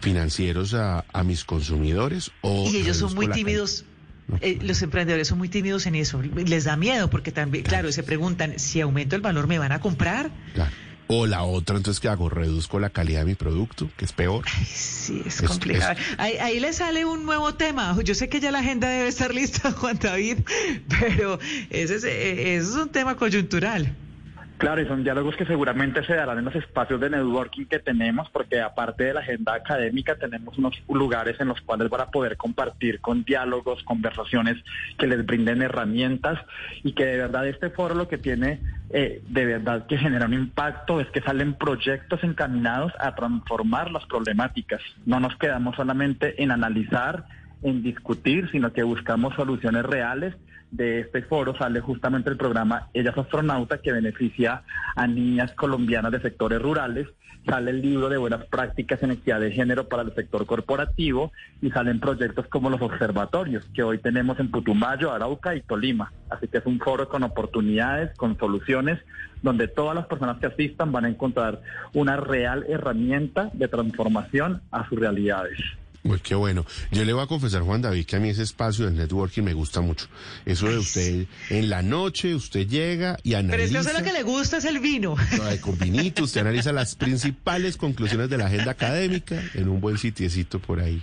financieros 0.00 0.74
a, 0.74 1.04
mis 1.24 1.44
consumidores 1.44 2.32
o... 2.40 2.68
Y 2.68 2.78
ellos 2.78 2.96
son 2.96 3.14
muy 3.14 3.28
tímidos. 3.28 3.84
Eh, 4.40 4.58
los 4.62 4.80
emprendedores 4.82 5.28
son 5.28 5.38
muy 5.38 5.48
tímidos 5.48 5.86
en 5.86 5.94
eso. 5.94 6.22
Les 6.22 6.64
da 6.64 6.76
miedo 6.76 7.10
porque 7.10 7.32
también, 7.32 7.64
claro, 7.64 7.92
se 7.92 8.02
preguntan, 8.02 8.58
si 8.58 8.80
aumento 8.80 9.16
el 9.16 9.22
valor, 9.22 9.46
¿me 9.46 9.58
van 9.58 9.72
a 9.72 9.80
comprar? 9.80 10.30
Claro. 10.54 10.70
O 11.08 11.26
la 11.26 11.42
otra, 11.42 11.76
entonces, 11.76 12.00
¿qué 12.00 12.08
hago? 12.08 12.30
Reduzco 12.30 12.78
la 12.78 12.88
calidad 12.88 13.20
de 13.20 13.26
mi 13.26 13.34
producto, 13.34 13.90
que 13.98 14.06
es 14.06 14.12
peor. 14.12 14.44
sí, 14.72 15.22
es, 15.26 15.42
complicado. 15.42 15.94
Ahí, 16.16 16.38
ahí, 16.38 16.60
le 16.60 16.72
sale 16.72 17.04
un 17.04 17.26
nuevo 17.26 17.54
tema. 17.54 17.94
Yo 18.02 18.14
sé 18.14 18.28
que 18.28 18.40
ya 18.40 18.50
la 18.50 18.60
agenda 18.60 18.88
debe 18.88 19.08
estar 19.08 19.34
lista, 19.34 19.72
Juan 19.72 19.98
David, 20.00 20.38
pero 20.88 21.38
ese 21.68 21.96
es, 21.96 22.04
eh, 22.04 22.56
ese 22.56 22.70
es 22.70 22.74
un 22.76 22.88
tema 22.88 23.16
coyuntural. 23.16 23.94
Claro, 24.62 24.80
y 24.80 24.86
son 24.86 25.02
diálogos 25.02 25.34
que 25.34 25.44
seguramente 25.44 26.04
se 26.04 26.14
darán 26.14 26.38
en 26.38 26.44
los 26.44 26.54
espacios 26.54 27.00
de 27.00 27.10
networking 27.10 27.64
que 27.64 27.80
tenemos, 27.80 28.30
porque 28.30 28.60
aparte 28.60 29.02
de 29.02 29.14
la 29.14 29.18
agenda 29.18 29.54
académica 29.54 30.14
tenemos 30.14 30.56
unos 30.56 30.80
lugares 30.88 31.34
en 31.40 31.48
los 31.48 31.60
cuales 31.62 31.90
van 31.90 32.02
a 32.02 32.10
poder 32.12 32.36
compartir 32.36 33.00
con 33.00 33.24
diálogos, 33.24 33.82
conversaciones 33.82 34.56
que 34.98 35.08
les 35.08 35.26
brinden 35.26 35.62
herramientas 35.62 36.38
y 36.84 36.92
que 36.92 37.04
de 37.04 37.18
verdad 37.18 37.48
este 37.48 37.70
foro 37.70 37.96
lo 37.96 38.06
que 38.06 38.18
tiene 38.18 38.60
eh, 38.90 39.20
de 39.28 39.46
verdad 39.46 39.84
que 39.88 39.98
genera 39.98 40.26
un 40.26 40.34
impacto 40.34 41.00
es 41.00 41.08
que 41.08 41.22
salen 41.22 41.54
proyectos 41.54 42.22
encaminados 42.22 42.92
a 43.00 43.16
transformar 43.16 43.90
las 43.90 44.06
problemáticas. 44.06 44.80
No 45.04 45.18
nos 45.18 45.34
quedamos 45.38 45.74
solamente 45.74 46.40
en 46.40 46.52
analizar, 46.52 47.24
en 47.64 47.82
discutir, 47.82 48.48
sino 48.52 48.72
que 48.72 48.84
buscamos 48.84 49.34
soluciones 49.34 49.84
reales 49.84 50.36
de 50.72 51.00
este 51.00 51.22
foro 51.22 51.56
sale 51.56 51.80
justamente 51.80 52.30
el 52.30 52.36
programa 52.36 52.88
Ellas 52.94 53.16
Astronautas 53.16 53.80
que 53.80 53.92
beneficia 53.92 54.62
a 54.96 55.06
niñas 55.06 55.52
colombianas 55.52 56.10
de 56.12 56.20
sectores 56.20 56.60
rurales, 56.60 57.06
sale 57.46 57.72
el 57.72 57.82
libro 57.82 58.08
de 58.08 58.16
buenas 58.16 58.46
prácticas 58.46 59.02
en 59.02 59.12
equidad 59.12 59.40
de 59.40 59.52
género 59.52 59.88
para 59.88 60.02
el 60.02 60.14
sector 60.14 60.46
corporativo 60.46 61.30
y 61.60 61.70
salen 61.70 62.00
proyectos 62.00 62.46
como 62.46 62.70
los 62.70 62.80
observatorios 62.80 63.64
que 63.74 63.82
hoy 63.82 63.98
tenemos 63.98 64.40
en 64.40 64.50
Putumayo, 64.50 65.12
Arauca 65.12 65.54
y 65.54 65.60
Tolima. 65.60 66.12
Así 66.30 66.48
que 66.48 66.58
es 66.58 66.66
un 66.66 66.78
foro 66.78 67.08
con 67.08 67.22
oportunidades, 67.22 68.16
con 68.16 68.38
soluciones, 68.38 68.98
donde 69.42 69.68
todas 69.68 69.94
las 69.94 70.06
personas 70.06 70.38
que 70.38 70.46
asistan 70.46 70.90
van 70.90 71.04
a 71.04 71.08
encontrar 71.08 71.60
una 71.92 72.16
real 72.16 72.64
herramienta 72.66 73.50
de 73.52 73.68
transformación 73.68 74.62
a 74.70 74.88
sus 74.88 74.98
realidades. 74.98 75.58
Uy, 76.04 76.18
qué 76.20 76.34
bueno. 76.34 76.66
Yo 76.90 77.04
le 77.04 77.12
voy 77.12 77.22
a 77.22 77.26
confesar, 77.26 77.62
Juan 77.62 77.80
David, 77.80 78.06
que 78.06 78.16
a 78.16 78.20
mí 78.20 78.28
ese 78.28 78.42
espacio 78.42 78.86
del 78.86 78.96
networking 78.96 79.42
me 79.42 79.54
gusta 79.54 79.80
mucho. 79.80 80.08
Eso 80.44 80.68
de 80.68 80.78
usted, 80.78 81.26
en 81.48 81.70
la 81.70 81.82
noche, 81.82 82.34
usted 82.34 82.66
llega 82.66 83.18
y 83.22 83.34
analiza. 83.34 83.68
Pero 83.68 83.80
es 83.80 83.86
que 83.86 83.92
lo 83.92 84.04
que 84.04 84.12
le 84.12 84.22
gusta 84.24 84.56
es 84.56 84.64
el 84.64 84.80
vino. 84.80 85.14
con 85.60 85.78
vinito, 85.78 86.24
usted 86.24 86.40
analiza 86.40 86.72
las 86.72 86.96
principales 86.96 87.76
conclusiones 87.76 88.28
de 88.30 88.38
la 88.38 88.46
agenda 88.46 88.72
académica 88.72 89.40
en 89.54 89.68
un 89.68 89.80
buen 89.80 89.96
sitiecito 89.96 90.58
por 90.58 90.80
ahí. 90.80 91.02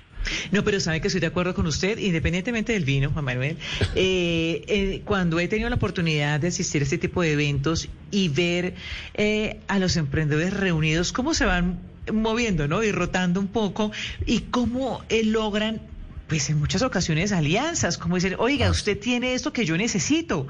No, 0.51 0.63
pero 0.63 0.79
sabe 0.79 1.01
que 1.01 1.07
estoy 1.07 1.21
de 1.21 1.27
acuerdo 1.27 1.53
con 1.53 1.65
usted, 1.65 1.97
independientemente 1.97 2.73
del 2.73 2.85
vino, 2.85 3.11
Juan 3.11 3.25
Manuel. 3.25 3.57
Eh, 3.95 4.63
eh, 4.67 5.01
cuando 5.05 5.39
he 5.39 5.47
tenido 5.47 5.69
la 5.69 5.77
oportunidad 5.77 6.39
de 6.39 6.49
asistir 6.49 6.81
a 6.81 6.83
este 6.83 6.97
tipo 6.97 7.21
de 7.21 7.31
eventos 7.31 7.89
y 8.11 8.29
ver 8.29 8.75
eh, 9.13 9.59
a 9.67 9.79
los 9.79 9.95
emprendedores 9.95 10.53
reunidos, 10.53 11.11
cómo 11.11 11.33
se 11.33 11.45
van 11.45 11.79
moviendo, 12.11 12.67
¿no? 12.67 12.83
Y 12.83 12.91
rotando 12.91 13.39
un 13.39 13.47
poco 13.47 13.91
y 14.25 14.41
cómo 14.41 15.01
eh, 15.09 15.23
logran 15.23 15.81
pues 16.27 16.49
en 16.51 16.59
muchas 16.59 16.83
ocasiones 16.83 17.31
alianzas, 17.31 17.97
como 17.97 18.15
decir, 18.15 18.35
oiga, 18.37 18.67
ah. 18.67 18.71
usted 18.71 18.97
tiene 18.97 19.33
esto 19.33 19.51
que 19.51 19.65
yo 19.65 19.75
necesito 19.77 20.47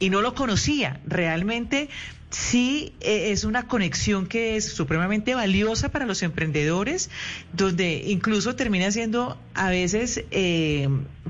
y 0.00 0.10
no 0.10 0.22
lo 0.22 0.34
conocía. 0.34 1.00
Realmente 1.06 1.88
sí 2.30 2.92
eh, 3.00 3.30
es 3.30 3.44
una 3.44 3.66
conexión 3.66 4.26
que 4.26 4.56
es 4.56 4.72
supremamente 4.72 5.34
valiosa 5.34 5.90
para 5.90 6.04
los 6.04 6.22
emprendedores, 6.22 7.10
donde 7.52 8.02
incluso 8.06 8.56
termina 8.56 8.90
siendo 8.90 9.38
a 9.54 9.70
veces 9.70 10.24
eh, 10.32 10.88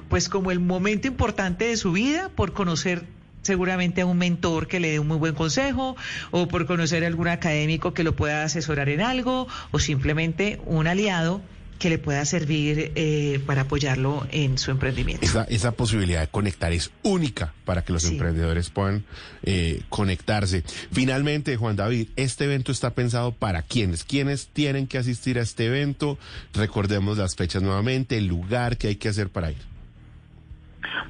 pues 0.09 0.29
como 0.29 0.51
el 0.51 0.61
momento 0.61 1.07
importante 1.07 1.67
de 1.67 1.77
su 1.77 1.93
vida 1.93 2.31
por 2.31 2.53
conocer 2.53 3.05
seguramente 3.43 4.01
a 4.03 4.07
un 4.07 4.19
mentor 4.19 4.67
que 4.69 4.81
le 4.81 4.91
dé 4.91 4.99
un 4.99 5.09
muy 5.09 5.19
buen 5.19 5.35
consejo 5.35 5.97
o 6.31 6.49
por 6.49 6.67
conocer 6.67 7.05
a 7.05 7.07
algún 7.07 7.29
académico 7.29 7.95
que 7.95 8.05
lo 8.05 8.15
pueda 8.17 8.45
asesorar 8.45 8.89
en 8.89 9.01
algo 9.01 9.47
o 9.71 9.79
simplemente 9.79 10.61
un 10.67 10.87
aliado 10.87 11.41
que 11.79 11.89
le 11.89 11.97
pueda 11.97 12.23
servir 12.27 12.93
eh, 12.95 13.41
para 13.47 13.63
apoyarlo 13.63 14.27
en 14.33 14.59
su 14.59 14.71
emprendimiento. 14.71 15.25
Esa, 15.25 15.45
esa 15.45 15.73
posibilidad 15.73 16.21
de 16.21 16.27
conectar 16.29 16.71
es 16.75 16.91
única 17.03 17.55
para 17.65 17.83
que 17.83 17.95
los 17.95 18.03
Sí. 18.03 18.13
emprendedores 18.13 18.69
puedan 18.69 19.03
eh, 19.45 19.81
conectarse. 19.89 20.63
Finalmente, 20.93 21.57
Juan 21.57 21.77
David, 21.77 22.09
este 22.17 22.45
evento 22.45 22.71
está 22.71 22.91
pensado 22.91 23.33
para 23.33 23.63
quiénes. 23.63 24.05
¿Quiénes 24.05 24.49
tienen 24.53 24.87
que 24.89 24.99
asistir 24.99 25.39
a 25.39 25.43
este 25.43 25.65
evento? 25.69 26.19
Recordemos 26.53 27.17
las 27.17 27.35
fechas 27.35 27.63
nuevamente, 27.63 28.19
el 28.19 28.27
lugar 28.27 28.77
que 28.77 28.89
hay 28.89 28.97
que 28.97 29.09
hacer 29.09 29.31
para 29.31 29.51
ir. 29.51 29.70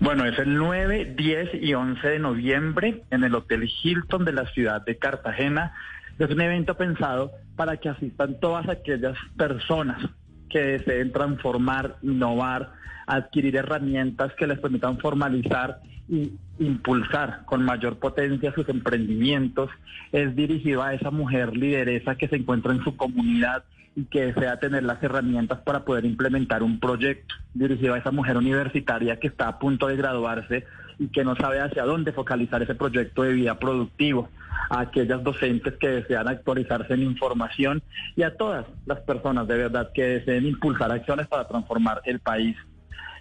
Bueno, 0.00 0.24
es 0.24 0.38
el 0.38 0.56
9, 0.56 1.14
10 1.14 1.50
y 1.60 1.74
11 1.74 2.08
de 2.08 2.18
noviembre 2.18 3.02
en 3.10 3.22
el 3.22 3.34
Hotel 3.34 3.70
Hilton 3.82 4.24
de 4.24 4.32
la 4.32 4.46
ciudad 4.46 4.82
de 4.82 4.96
Cartagena. 4.96 5.74
Es 6.18 6.30
un 6.30 6.40
evento 6.40 6.74
pensado 6.74 7.32
para 7.54 7.76
que 7.76 7.90
asistan 7.90 8.40
todas 8.40 8.66
aquellas 8.70 9.18
personas 9.36 10.02
que 10.48 10.58
deseen 10.58 11.12
transformar, 11.12 11.96
innovar, 12.00 12.72
adquirir 13.06 13.56
herramientas 13.56 14.32
que 14.38 14.46
les 14.46 14.58
permitan 14.58 14.98
formalizar 14.98 15.80
y 16.08 16.32
impulsar 16.58 17.44
con 17.44 17.62
mayor 17.62 17.98
potencia 17.98 18.54
sus 18.54 18.70
emprendimientos. 18.70 19.68
Es 20.12 20.34
dirigido 20.34 20.82
a 20.82 20.94
esa 20.94 21.10
mujer 21.10 21.54
lideresa 21.54 22.14
que 22.14 22.26
se 22.26 22.36
encuentra 22.36 22.72
en 22.72 22.82
su 22.82 22.96
comunidad 22.96 23.64
y 23.96 24.04
que 24.04 24.26
desea 24.26 24.58
tener 24.58 24.84
las 24.84 25.02
herramientas 25.02 25.60
para 25.60 25.84
poder 25.84 26.04
implementar 26.04 26.62
un 26.62 26.78
proyecto 26.78 27.34
dirigido 27.54 27.94
a 27.94 27.98
esa 27.98 28.10
mujer 28.10 28.36
universitaria 28.36 29.18
que 29.18 29.26
está 29.26 29.48
a 29.48 29.58
punto 29.58 29.88
de 29.88 29.96
graduarse 29.96 30.64
y 30.98 31.08
que 31.08 31.24
no 31.24 31.34
sabe 31.34 31.60
hacia 31.60 31.84
dónde 31.84 32.12
focalizar 32.12 32.62
ese 32.62 32.74
proyecto 32.74 33.22
de 33.22 33.32
vida 33.32 33.58
productivo, 33.58 34.28
a 34.68 34.80
aquellas 34.80 35.22
docentes 35.24 35.74
que 35.80 35.88
desean 35.88 36.28
actualizarse 36.28 36.94
en 36.94 37.02
información 37.02 37.82
y 38.16 38.22
a 38.22 38.36
todas 38.36 38.66
las 38.86 39.00
personas 39.00 39.48
de 39.48 39.56
verdad 39.56 39.90
que 39.92 40.02
deseen 40.02 40.46
impulsar 40.46 40.92
acciones 40.92 41.26
para 41.26 41.48
transformar 41.48 42.02
el 42.04 42.20
país. 42.20 42.56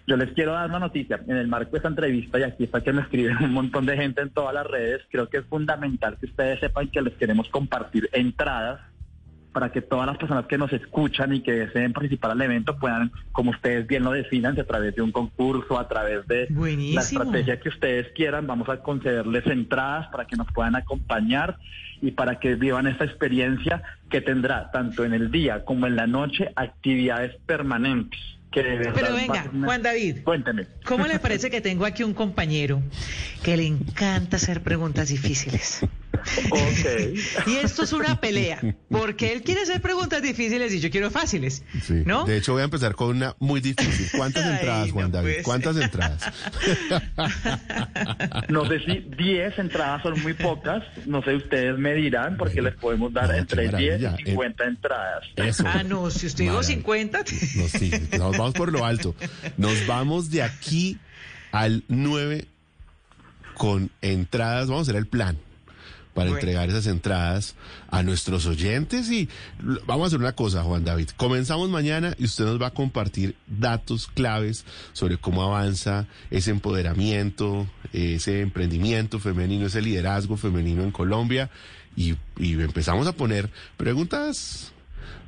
Yo 0.05 0.17
les 0.17 0.31
quiero 0.33 0.53
dar 0.53 0.69
una 0.69 0.79
noticia 0.79 1.21
en 1.27 1.37
el 1.37 1.47
marco 1.47 1.71
de 1.71 1.77
esta 1.77 1.87
entrevista 1.87 2.39
y 2.39 2.43
aquí 2.43 2.63
está 2.63 2.81
que 2.81 2.91
me 2.91 3.01
escriben 3.01 3.37
un 3.43 3.53
montón 3.53 3.85
de 3.85 3.95
gente 3.95 4.21
en 4.21 4.31
todas 4.31 4.53
las 4.53 4.65
redes. 4.65 5.01
Creo 5.09 5.29
que 5.29 5.37
es 5.37 5.45
fundamental 5.45 6.17
que 6.19 6.25
ustedes 6.25 6.59
sepan 6.59 6.87
que 6.89 7.01
les 7.01 7.13
queremos 7.13 7.47
compartir 7.49 8.09
entradas 8.11 8.81
para 9.51 9.71
que 9.71 9.81
todas 9.81 10.05
las 10.05 10.17
personas 10.17 10.45
que 10.45 10.57
nos 10.57 10.71
escuchan 10.73 11.33
y 11.33 11.41
que 11.41 11.51
deseen 11.51 11.91
participar 11.93 12.31
al 12.31 12.41
evento 12.41 12.77
puedan, 12.77 13.11
como 13.31 13.51
ustedes 13.51 13.87
bien 13.87 14.03
lo 14.03 14.11
definan, 14.11 14.59
a 14.59 14.63
través 14.63 14.95
de 14.95 15.01
un 15.01 15.11
concurso, 15.11 15.79
a 15.79 15.87
través 15.87 16.27
de 16.27 16.47
la 16.49 16.55
Buenísimo. 16.55 17.01
estrategia 17.23 17.59
que 17.59 17.69
ustedes 17.69 18.07
quieran, 18.15 18.45
vamos 18.47 18.69
a 18.69 18.77
concederles 18.81 19.45
entradas 19.47 20.07
para 20.11 20.25
que 20.25 20.35
nos 20.35 20.47
puedan 20.53 20.75
acompañar 20.75 21.57
y 22.01 22.11
para 22.11 22.39
que 22.39 22.55
vivan 22.55 22.87
esta 22.87 23.05
experiencia 23.05 23.81
que 24.09 24.21
tendrá 24.21 24.69
tanto 24.71 25.03
en 25.03 25.13
el 25.13 25.31
día 25.31 25.65
como 25.65 25.87
en 25.87 25.95
la 25.95 26.07
noche 26.07 26.49
actividades 26.55 27.35
permanentes. 27.45 28.19
Que 28.51 28.63
Pero 28.95 29.13
venga, 29.13 29.45
una- 29.53 29.67
Juan 29.67 29.83
David. 29.83 30.23
Cuénteme. 30.23 30.65
¿Cómo 30.85 31.05
le 31.05 31.19
parece 31.19 31.51
que 31.51 31.61
tengo 31.61 31.85
aquí 31.85 32.01
un 32.03 32.15
compañero 32.15 32.81
que 33.43 33.55
le 33.57 33.67
encanta 33.67 34.37
hacer 34.37 34.61
preguntas 34.63 35.09
difíciles? 35.09 35.81
Ok. 36.51 37.45
Y 37.47 37.55
esto 37.57 37.83
es 37.83 37.93
una 37.93 38.19
pelea, 38.21 38.59
porque 38.89 39.33
él 39.33 39.41
quiere 39.43 39.61
hacer 39.61 39.81
preguntas 39.81 40.21
difíciles 40.21 40.73
y 40.73 40.79
yo 40.79 40.89
quiero 40.91 41.09
fáciles, 41.11 41.63
Sí. 41.83 42.03
¿no? 42.05 42.25
De 42.25 42.37
hecho, 42.37 42.53
voy 42.53 42.61
a 42.61 42.65
empezar 42.65 42.95
con 42.95 43.15
una 43.15 43.35
muy 43.39 43.59
difícil. 43.61 44.07
¿Cuántas 44.15 44.45
Ay, 44.45 44.53
entradas, 44.53 44.91
Juan 44.91 45.05
no 45.05 45.11
David? 45.17 45.33
¿Cuántas 45.43 45.77
entradas? 45.77 46.23
No 48.49 48.65
sé 48.67 48.79
si 48.79 48.99
10 49.17 49.59
entradas 49.59 50.01
son 50.03 50.19
muy 50.21 50.33
pocas, 50.33 50.83
no 51.05 51.21
sé, 51.23 51.35
ustedes 51.35 51.77
me 51.77 51.93
dirán, 51.93 52.37
porque 52.37 52.61
les 52.61 52.75
podemos 52.75 53.13
dar 53.13 53.27
No, 53.29 53.33
entre 53.35 53.63
10 53.63 53.71
maravilla. 54.01 54.15
y 54.19 54.23
50 54.31 54.63
entradas. 54.65 55.23
Eso. 55.35 55.63
Ah, 55.67 55.83
no, 55.83 56.09
si 56.09 56.27
usted 56.27 56.45
dijo 56.45 56.55
Maravilla. 56.55 56.75
50, 56.75 57.19
No, 57.55 57.67
sí, 57.67 57.91
nos 58.17 58.37
vamos 58.37 58.53
por 58.53 58.71
lo 58.71 58.85
alto. 58.85 59.15
Nos 59.57 59.85
vamos 59.87 60.29
de 60.31 60.43
aquí 60.43 60.97
al 61.51 61.83
9 61.87 62.45
con 63.55 63.91
entradas. 64.01 64.67
Vamos 64.67 64.87
a 64.87 64.91
hacer 64.91 64.95
el 64.99 65.07
plan 65.07 65.37
para 66.19 66.31
Bueno. 66.31 66.39
entregar 66.39 66.69
esas 66.69 66.85
entradas 66.87 67.55
a 67.89 68.03
nuestros 68.03 68.45
oyentes. 68.45 69.09
Y 69.09 69.29
vamos 69.85 70.03
a 70.03 70.07
hacer 70.07 70.19
una 70.19 70.33
cosa, 70.33 70.63
Juan 70.63 70.83
David. 70.83 71.09
Comenzamos 71.15 71.69
mañana 71.69 72.13
y 72.19 72.25
usted 72.25 72.43
nos 72.43 72.61
va 72.61 72.67
a 72.67 72.71
compartir 72.73 73.35
datos 73.47 74.07
claves 74.07 74.65
sobre 74.91 75.17
cómo 75.17 75.43
avanza 75.43 76.07
ese 76.29 76.51
empoderamiento, 76.51 77.67
ese 77.93 78.41
emprendimiento 78.41 79.19
femenino, 79.19 79.67
ese 79.67 79.81
liderazgo 79.81 80.35
femenino 80.35 80.83
en 80.83 80.91
Colombia. 80.91 81.49
Y, 81.95 82.15
y 82.37 82.53
empezamos 82.53 83.07
a 83.07 83.13
poner 83.13 83.49
preguntas 83.77 84.71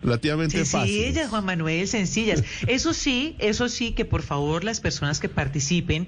relativamente 0.02 0.66
fáciles. 0.66 1.06
Sencillas, 1.06 1.30
Juan 1.30 1.46
Manuel, 1.46 1.88
sencillas. 1.88 2.44
Eso 2.68 2.94
sí, 2.94 3.36
eso 3.40 3.70
sí, 3.70 3.92
que 3.92 4.06
por 4.06 4.22
favor 4.22 4.64
las 4.64 4.80
personas 4.80 5.20
que 5.20 5.30
participen 5.30 6.08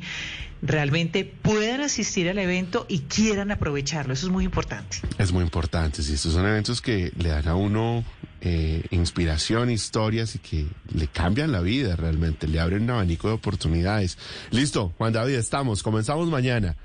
realmente 0.61 1.25
puedan 1.25 1.81
asistir 1.81 2.29
al 2.29 2.39
evento 2.39 2.85
y 2.87 2.99
quieran 2.99 3.51
aprovecharlo. 3.51 4.13
Eso 4.13 4.27
es 4.27 4.31
muy 4.31 4.45
importante. 4.45 4.97
Es 5.17 5.31
muy 5.31 5.43
importante, 5.43 6.01
sí, 6.01 6.13
estos 6.13 6.33
son 6.33 6.45
eventos 6.45 6.81
que 6.81 7.11
le 7.17 7.29
dan 7.29 7.47
a 7.49 7.55
uno 7.55 8.05
eh, 8.45 8.83
inspiración, 8.91 9.69
historias 9.69 10.35
y 10.35 10.39
que 10.39 10.67
le 10.93 11.07
cambian 11.07 11.51
la 11.51 11.61
vida 11.61 11.95
realmente, 11.95 12.47
le 12.47 12.59
abren 12.59 12.83
un 12.83 12.89
abanico 12.91 13.27
de 13.27 13.35
oportunidades. 13.35 14.17
Listo, 14.51 14.93
Juan 14.97 15.13
David, 15.13 15.35
estamos, 15.35 15.83
comenzamos 15.83 16.29
mañana 16.29 16.75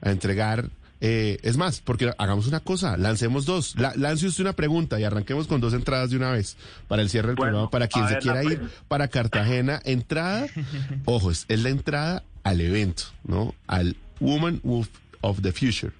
a 0.00 0.10
entregar, 0.10 0.70
eh, 1.06 1.38
es 1.42 1.58
más, 1.58 1.80
porque 1.82 2.12
hagamos 2.16 2.46
una 2.46 2.60
cosa, 2.60 2.96
lancemos 2.96 3.44
dos, 3.44 3.76
La- 3.76 3.92
lance 3.94 4.26
usted 4.26 4.42
una 4.42 4.54
pregunta 4.54 4.98
y 4.98 5.04
arranquemos 5.04 5.46
con 5.46 5.60
dos 5.60 5.74
entradas 5.74 6.08
de 6.08 6.16
una 6.16 6.30
vez 6.30 6.56
para 6.88 7.02
el 7.02 7.10
cierre 7.10 7.28
del 7.28 7.36
Bueno, 7.36 7.50
programa, 7.68 7.70
para 7.70 7.88
quien 7.88 8.08
se 8.08 8.14
ver, 8.14 8.22
quiera 8.22 8.42
ir 8.44 8.60
para 8.88 9.08
Cartagena, 9.08 9.80
entrada, 9.84 10.46
ojo, 11.04 11.30
es, 11.30 11.44
es 11.48 11.62
la 11.62 11.68
entrada 11.68 12.22
al 12.42 12.60
evento, 12.62 13.02
¿no? 13.24 13.54
Al 13.66 13.96
Woman 14.20 14.62
of, 14.64 14.88
of 15.20 15.42
the 15.42 15.52
Future. 15.52 15.92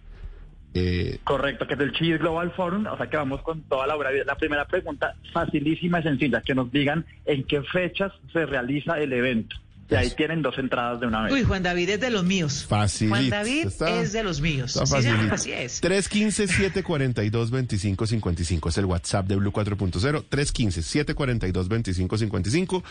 Eh, 0.77 1.19
Correcto, 1.23 1.67
que 1.67 1.75
es 1.75 1.81
el 1.81 1.93
Cheese 1.93 2.19
Global 2.19 2.51
Forum, 2.53 2.87
o 2.87 2.97
sea 2.97 3.07
que 3.09 3.17
vamos 3.17 3.43
con 3.43 3.61
toda 3.63 3.87
la 3.87 3.95
obra. 3.97 4.11
La 4.27 4.37
primera 4.37 4.65
pregunta, 4.67 5.15
facilísima 5.33 6.01
y 6.01 6.03
sencilla, 6.03 6.41
que 6.41 6.55
nos 6.55 6.73
digan 6.73 7.05
en 7.27 7.45
qué 7.45 7.63
fechas 7.63 8.11
se 8.33 8.45
realiza 8.47 8.99
el 8.99 9.13
evento. 9.13 9.55
Y 9.91 9.95
ahí 9.97 10.11
tienen 10.17 10.41
dos 10.43 10.57
entradas 10.59 11.01
de 11.01 11.07
una 11.07 11.23
vez. 11.25 11.33
Uy, 11.33 11.43
Juan 11.45 11.63
David 11.63 11.91
es 11.91 12.01
de 12.01 12.11
los 12.11 12.25
míos. 12.25 12.65
Facilito. 12.67 13.17
Juan 13.17 13.31
David 13.31 13.67
Está- 13.67 14.01
es 14.01 14.13
de 14.13 14.23
los 14.23 14.41
míos. 14.41 14.77
Está 14.77 15.03
Sí, 15.03 15.09
así 15.31 15.53
es. 15.53 15.81
315-742-2555 15.83 18.69
es 18.69 18.79
el 18.79 18.85
WhatsApp 18.87 19.27
de 19.27 19.37
Blue 19.37 19.53
4.0. 19.53 20.25
315-742-2555. 20.29 22.83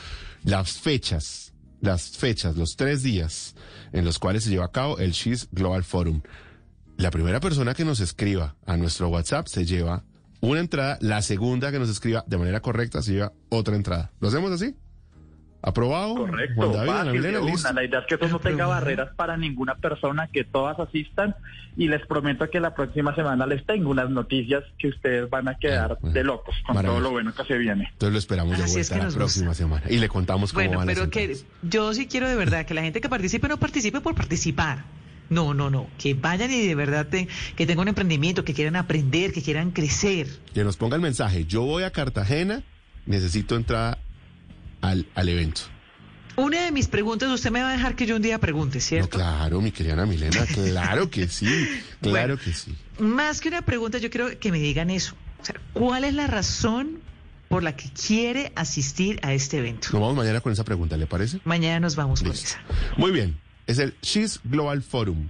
Las 0.43 0.73
fechas, 0.79 1.53
las 1.81 2.17
fechas, 2.17 2.55
los 2.57 2.75
tres 2.75 3.03
días 3.03 3.55
en 3.91 4.05
los 4.05 4.19
cuales 4.19 4.43
se 4.43 4.49
lleva 4.49 4.65
a 4.65 4.71
cabo 4.71 4.97
el 4.99 5.11
She's 5.11 5.47
Global 5.51 5.83
Forum. 5.83 6.21
La 6.97 7.11
primera 7.11 7.39
persona 7.39 7.73
que 7.73 7.85
nos 7.85 7.99
escriba 7.99 8.55
a 8.65 8.77
nuestro 8.77 9.09
WhatsApp 9.09 9.47
se 9.47 9.65
lleva 9.65 10.03
una 10.41 10.59
entrada. 10.59 10.97
La 11.01 11.21
segunda 11.21 11.71
que 11.71 11.79
nos 11.79 11.89
escriba 11.89 12.23
de 12.27 12.37
manera 12.37 12.61
correcta 12.61 13.01
se 13.01 13.13
lleva 13.13 13.33
otra 13.49 13.75
entrada. 13.75 14.11
¿Lo 14.19 14.27
hacemos 14.27 14.51
así? 14.51 14.75
¿Aprobado? 15.65 16.15
Correcto, 16.15 16.55
Juan 16.57 16.71
David, 16.73 16.89
Ana 16.89 17.05
fácil, 17.05 17.35
una. 17.37 17.71
La 17.73 17.83
idea 17.85 17.99
es 17.99 18.05
que 18.05 18.15
eso 18.15 18.27
no 18.27 18.39
tenga 18.39 18.65
barreras 18.67 19.09
para 19.15 19.37
ninguna 19.37 19.75
persona, 19.75 20.27
que 20.27 20.43
todas 20.43 20.77
asistan 20.77 21.35
y 21.77 21.87
les 21.87 22.05
prometo 22.05 22.49
que 22.49 22.59
la 22.59 22.75
próxima 22.75 23.15
semana 23.15 23.45
les 23.47 23.65
tengo 23.65 23.89
unas 23.89 24.09
noticias 24.09 24.63
que 24.77 24.89
ustedes 24.89 25.29
van 25.29 25.47
a 25.47 25.55
quedar 25.57 25.93
Ah, 25.93 25.97
bueno. 26.01 26.13
de 26.13 26.23
locos 26.25 26.53
con 26.65 26.75
Maravilla. 26.75 26.99
todo 26.99 27.03
lo 27.03 27.11
bueno 27.11 27.33
que 27.33 27.43
se 27.45 27.57
viene. 27.57 27.87
Entonces 27.93 28.11
lo 28.13 28.19
esperamos 28.19 28.57
de 28.57 28.63
Así 28.65 28.79
es 28.81 28.89
vuelta 28.89 29.05
que 29.07 29.11
la 29.11 29.17
próxima 29.17 29.53
semana 29.53 29.83
y 29.89 29.97
le 29.99 30.09
contamos 30.09 30.51
cómo 30.51 30.65
Bueno, 30.65 30.79
van 30.79 30.87
las 30.87 30.95
pero 30.97 31.09
que 31.09 31.37
yo 31.61 31.93
sí 31.93 32.07
quiero 32.07 32.27
de 32.27 32.35
verdad 32.35 32.65
que 32.65 32.73
la 32.73 32.81
gente 32.81 32.99
que 32.99 33.07
participe 33.07 33.47
no 33.47 33.57
participe 33.57 34.01
por 34.01 34.15
participar. 34.15 34.83
No, 35.29 35.53
no, 35.53 35.69
no. 35.69 35.87
Que 35.97 36.13
vayan 36.13 36.51
y 36.51 36.67
de 36.67 36.75
verdad 36.75 37.07
te- 37.07 37.29
que 37.55 37.65
tengan 37.65 37.83
un 37.83 37.87
emprendimiento, 37.87 38.43
que 38.43 38.53
quieran 38.53 38.75
aprender, 38.75 39.31
que 39.31 39.41
quieran 39.41 39.71
crecer. 39.71 40.27
Que 40.53 40.65
nos 40.65 40.75
ponga 40.75 40.97
el 40.97 41.01
mensaje, 41.01 41.45
yo 41.45 41.61
voy 41.63 41.83
a 41.83 41.91
Cartagena, 41.91 42.61
necesito 43.05 43.55
entrada 43.55 43.97
al, 44.83 45.07
al 45.15 45.29
evento. 45.29 45.61
Una 46.35 46.63
de 46.65 46.71
mis 46.71 46.87
preguntas, 46.87 47.29
usted 47.29 47.51
me 47.51 47.61
va 47.61 47.69
a 47.69 47.71
dejar 47.73 47.95
que 47.95 48.05
yo 48.07 48.15
un 48.15 48.21
día 48.21 48.39
pregunte, 48.39 48.77
No, 48.77 48.81
¿cierto? 48.83 49.09
claro, 49.17 49.61
mi 49.61 49.71
querida 49.71 49.93
Ana 49.93 50.05
Milena, 50.07 50.45
claro 50.53 51.09
que 51.09 51.27
sí, 51.27 51.45
claro 52.01 52.35
Bueno. 52.35 52.37
que 52.43 52.53
sí. 52.53 52.75
Más 52.99 53.39
que 53.39 53.49
una 53.49 53.61
pregunta, 53.61 53.97
yo 53.99 54.09
quiero 54.09 54.39
que 54.39 54.51
me 54.51 54.59
digan 54.59 54.89
eso. 54.89 55.15
O 55.41 55.45
sea, 55.45 55.55
¿cuál 55.73 56.03
es 56.03 56.13
la 56.15 56.25
razón 56.27 56.99
por 57.49 57.61
la 57.61 57.75
que 57.75 57.87
quiere 57.91 58.51
asistir 58.55 59.19
a 59.21 59.33
este 59.33 59.59
evento? 59.59 59.89
Nos 59.93 60.01
vamos 60.01 60.15
mañana 60.15 60.41
con 60.41 60.51
esa 60.53 60.63
pregunta, 60.63 60.97
¿le 60.97 61.05
parece? 61.05 61.39
Mañana 61.43 61.79
nos 61.79 61.95
vamos 61.95 62.23
con 62.23 62.31
esa. 62.31 62.59
Muy 62.97 63.11
bien, 63.11 63.37
es 63.67 63.77
el 63.77 63.93
She's 64.01 64.39
Global 64.43 64.81
Forum, 64.81 65.27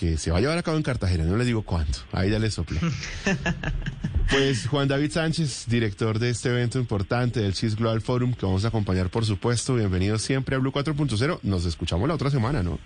que 0.00 0.16
se 0.16 0.30
va 0.30 0.38
a 0.38 0.40
llevar 0.40 0.56
a 0.56 0.62
cabo 0.62 0.78
en 0.78 0.82
Cartagena, 0.82 1.24
no 1.24 1.36
les 1.36 1.46
digo 1.46 1.60
cuánto, 1.62 1.98
ahí 2.12 2.30
ya 2.30 2.38
les 2.38 2.54
sopla. 2.54 2.80
Pues 4.30 4.68
Juan 4.68 4.86
David 4.86 5.10
Sánchez, 5.10 5.66
director 5.68 6.20
de 6.20 6.30
este 6.30 6.50
evento 6.50 6.78
importante 6.78 7.40
del 7.40 7.50
She's 7.50 7.74
Global 7.74 8.00
Forum, 8.00 8.32
que 8.32 8.46
vamos 8.46 8.64
a 8.64 8.68
acompañar, 8.68 9.10
por 9.10 9.24
supuesto, 9.24 9.74
bienvenido 9.74 10.18
siempre 10.18 10.54
a 10.54 10.60
Blue 10.60 10.70
4.0, 10.70 11.40
nos 11.42 11.66
escuchamos 11.66 12.06
la 12.06 12.14
otra 12.14 12.30
semana, 12.30 12.62
¿no? 12.62 12.78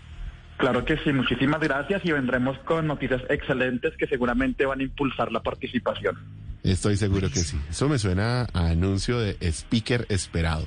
Claro 0.57 0.87
que 0.87 0.97
sí, 0.97 1.13
muchísimas 1.13 1.61
gracias 1.61 2.01
y 2.03 2.13
vendremos 2.13 2.57
con 2.61 2.87
noticias 2.87 3.21
excelentes 3.29 3.95
que 3.99 4.07
seguramente 4.07 4.65
van 4.65 4.81
a 4.81 4.85
impulsar 4.85 5.31
la 5.33 5.41
participación. 5.41 6.17
Estoy 6.65 6.97
seguro 6.97 7.31
que 7.31 7.41
sí. 7.41 7.59
Eso 7.71 7.91
me 7.91 7.99
suena 7.99 8.49
a 8.55 8.69
anuncio 8.69 9.19
de 9.19 9.37
speaker 9.53 10.07
esperado. 10.09 10.67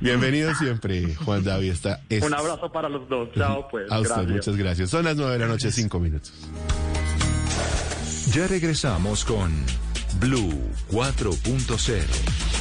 Bienvenido 0.00 0.52
siempre, 0.58 1.14
Juan 1.14 1.44
David. 1.44 1.70
Está 1.70 2.00
Un 2.20 2.34
abrazo 2.34 2.70
para 2.72 2.88
los 2.88 3.08
dos. 3.08 3.28
Chao, 3.32 3.68
pues. 3.70 3.90
A 3.90 4.00
usted, 4.00 4.28
muchas 4.28 4.56
gracias. 4.56 4.90
Son 4.90 5.04
las 5.04 5.16
nueve 5.16 5.34
de 5.34 5.38
la 5.38 5.46
noche, 5.46 5.70
cinco 5.70 6.00
minutos. 6.00 6.32
Ya 8.32 8.48
regresamos 8.48 9.24
con 9.24 9.52
Blue 10.18 10.52
4.0. 10.90 12.55